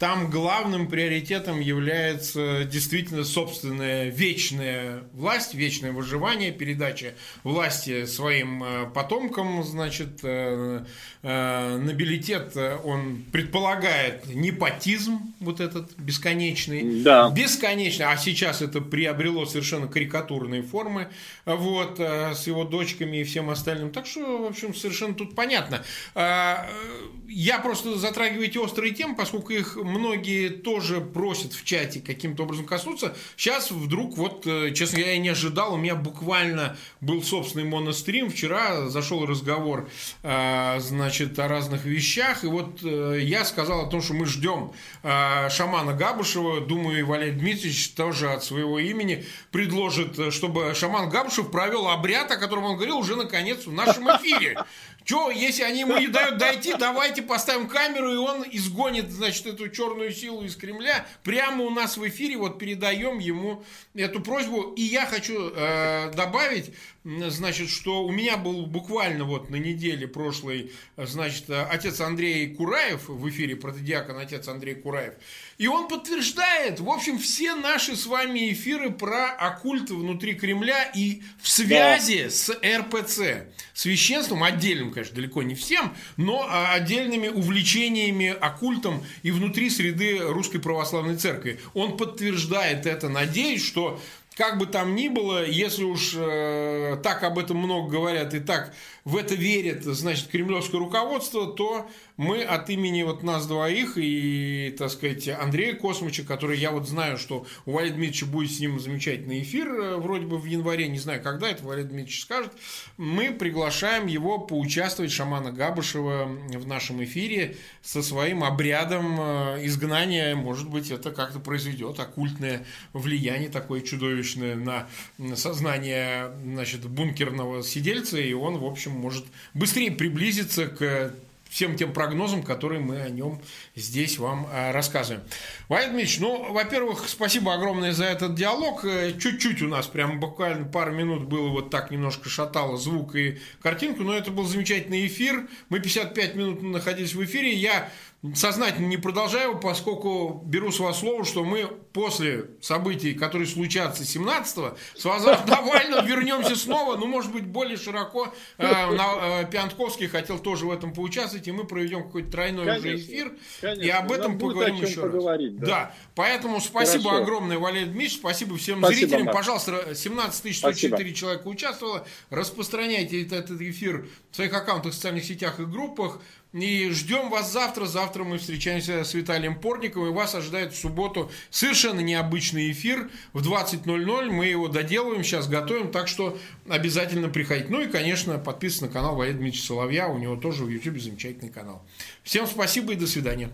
[0.00, 7.12] там главным приоритетом является действительно собственная вечная власть, вечное выживание, передача
[7.44, 10.86] власти своим э, потомкам, значит, э,
[11.22, 17.28] э, нобилитет, он предполагает непотизм вот этот бесконечный, да.
[17.28, 21.08] бесконечный, а сейчас это приобрело совершенно карикатурные формы,
[21.44, 25.84] вот, с его дочками и всем остальным, так что, в общем, совершенно тут понятно.
[26.14, 32.66] Я просто затрагиваю эти острые темы, поскольку их многие тоже просят в чате каким-то образом
[32.66, 33.14] коснуться.
[33.36, 38.30] Сейчас вдруг, вот, э, честно, я и не ожидал, у меня буквально был собственный монострим.
[38.30, 39.88] Вчера зашел разговор,
[40.22, 42.44] э, значит, о разных вещах.
[42.44, 44.72] И вот э, я сказал о том, что мы ждем
[45.02, 46.60] шамана Габушева.
[46.60, 52.36] Думаю, и Валерий Дмитриевич тоже от своего имени предложит, чтобы шаман Габушев провел обряд, о
[52.36, 54.64] котором он говорил уже наконец в нашем эфире.
[55.10, 59.68] Че, если они ему не дают дойти, давайте поставим камеру, и он изгонит, значит, эту
[59.68, 61.04] черную силу из Кремля.
[61.24, 64.72] Прямо у нас в эфире вот передаем ему эту просьбу.
[64.76, 66.72] И я хочу э, добавить,
[67.04, 73.28] значит, что у меня был буквально вот на неделе прошлой, значит, отец Андрей Кураев в
[73.30, 75.14] эфире, протодиакон отец Андрей Кураев.
[75.56, 81.22] И он подтверждает, в общем, все наши с вами эфиры про оккульт внутри Кремля и
[81.40, 82.30] в связи да.
[82.30, 83.46] с РПЦ.
[83.72, 90.58] Священством, отдельным, конечно, далеко не всем, но а, отдельными увлечениями оккультом и внутри среды Русской
[90.58, 91.60] Православной Церкви.
[91.72, 94.00] Он подтверждает это, надеюсь, что
[94.40, 98.72] как бы там ни было, если уж э, так об этом много говорят и так
[99.04, 104.90] в это верит, значит, кремлевское руководство, то мы от имени вот нас двоих и, так
[104.90, 109.40] сказать, Андрея Космича, который я вот знаю, что у Валерия Дмитриевича будет с ним замечательный
[109.40, 112.52] эфир, э, вроде бы в январе, не знаю, когда это Валерий Дмитриевич скажет,
[112.98, 120.36] мы приглашаем его поучаствовать, шамана Габышева, в нашем эфире со своим обрядом э, изгнания.
[120.36, 124.88] Может быть, это как-то произведет оккультное влияние такое чудовищное на
[125.36, 131.14] сознание значит, бункерного сидельца, и он, в общем, может быстрее приблизиться к
[131.50, 133.42] всем тем прогнозам, которые мы о нем
[133.74, 135.22] здесь вам э, рассказываем.
[135.68, 138.84] Валерий Дмитриевич, ну, во-первых, спасибо огромное за этот диалог.
[138.84, 143.40] Э, чуть-чуть у нас, прям буквально пару минут было вот так немножко шатало звук и
[143.60, 145.48] картинку, но это был замечательный эфир.
[145.68, 147.52] Мы 55 минут находились в эфире.
[147.52, 147.90] Я
[148.34, 154.76] сознательно не продолжаю, поскольку беру с вас слово, что мы после событий, которые случатся 17-го,
[154.94, 158.32] с Вазаром Навальным вернемся снова, ну, может быть, более широко.
[158.58, 162.88] Э, на, э, Пиантковский хотел тоже в этом поучаствовать, и мы проведем какой-то тройной конечно,
[162.88, 163.82] уже эфир, конечно.
[163.82, 165.12] и об этом поговорим еще раз.
[165.52, 165.66] Да.
[165.66, 167.22] да, поэтому спасибо Хорошо.
[167.22, 169.24] огромное, Валерий Дмитриевич, спасибо всем спасибо, зрителям.
[169.26, 169.36] Марк.
[169.38, 171.14] Пожалуйста, 17 104 спасибо.
[171.14, 172.06] человека участвовало.
[172.28, 176.20] Распространяйте этот эфир в своих аккаунтах, в социальных сетях и группах.
[176.52, 177.86] И ждем вас завтра.
[177.86, 180.10] Завтра мы встречаемся с Виталием Порниковым.
[180.10, 184.30] И вас ожидает в субботу совершенно необычный эфир в 20.00.
[184.30, 185.90] Мы его доделываем, сейчас готовим.
[185.90, 186.36] Так что
[186.68, 187.68] обязательно приходите.
[187.70, 190.08] Ну и, конечно, подписывайтесь на канал Валерия Дмитриевича Соловья.
[190.08, 191.86] У него тоже в YouTube замечательный канал.
[192.24, 193.50] Всем спасибо и до свидания.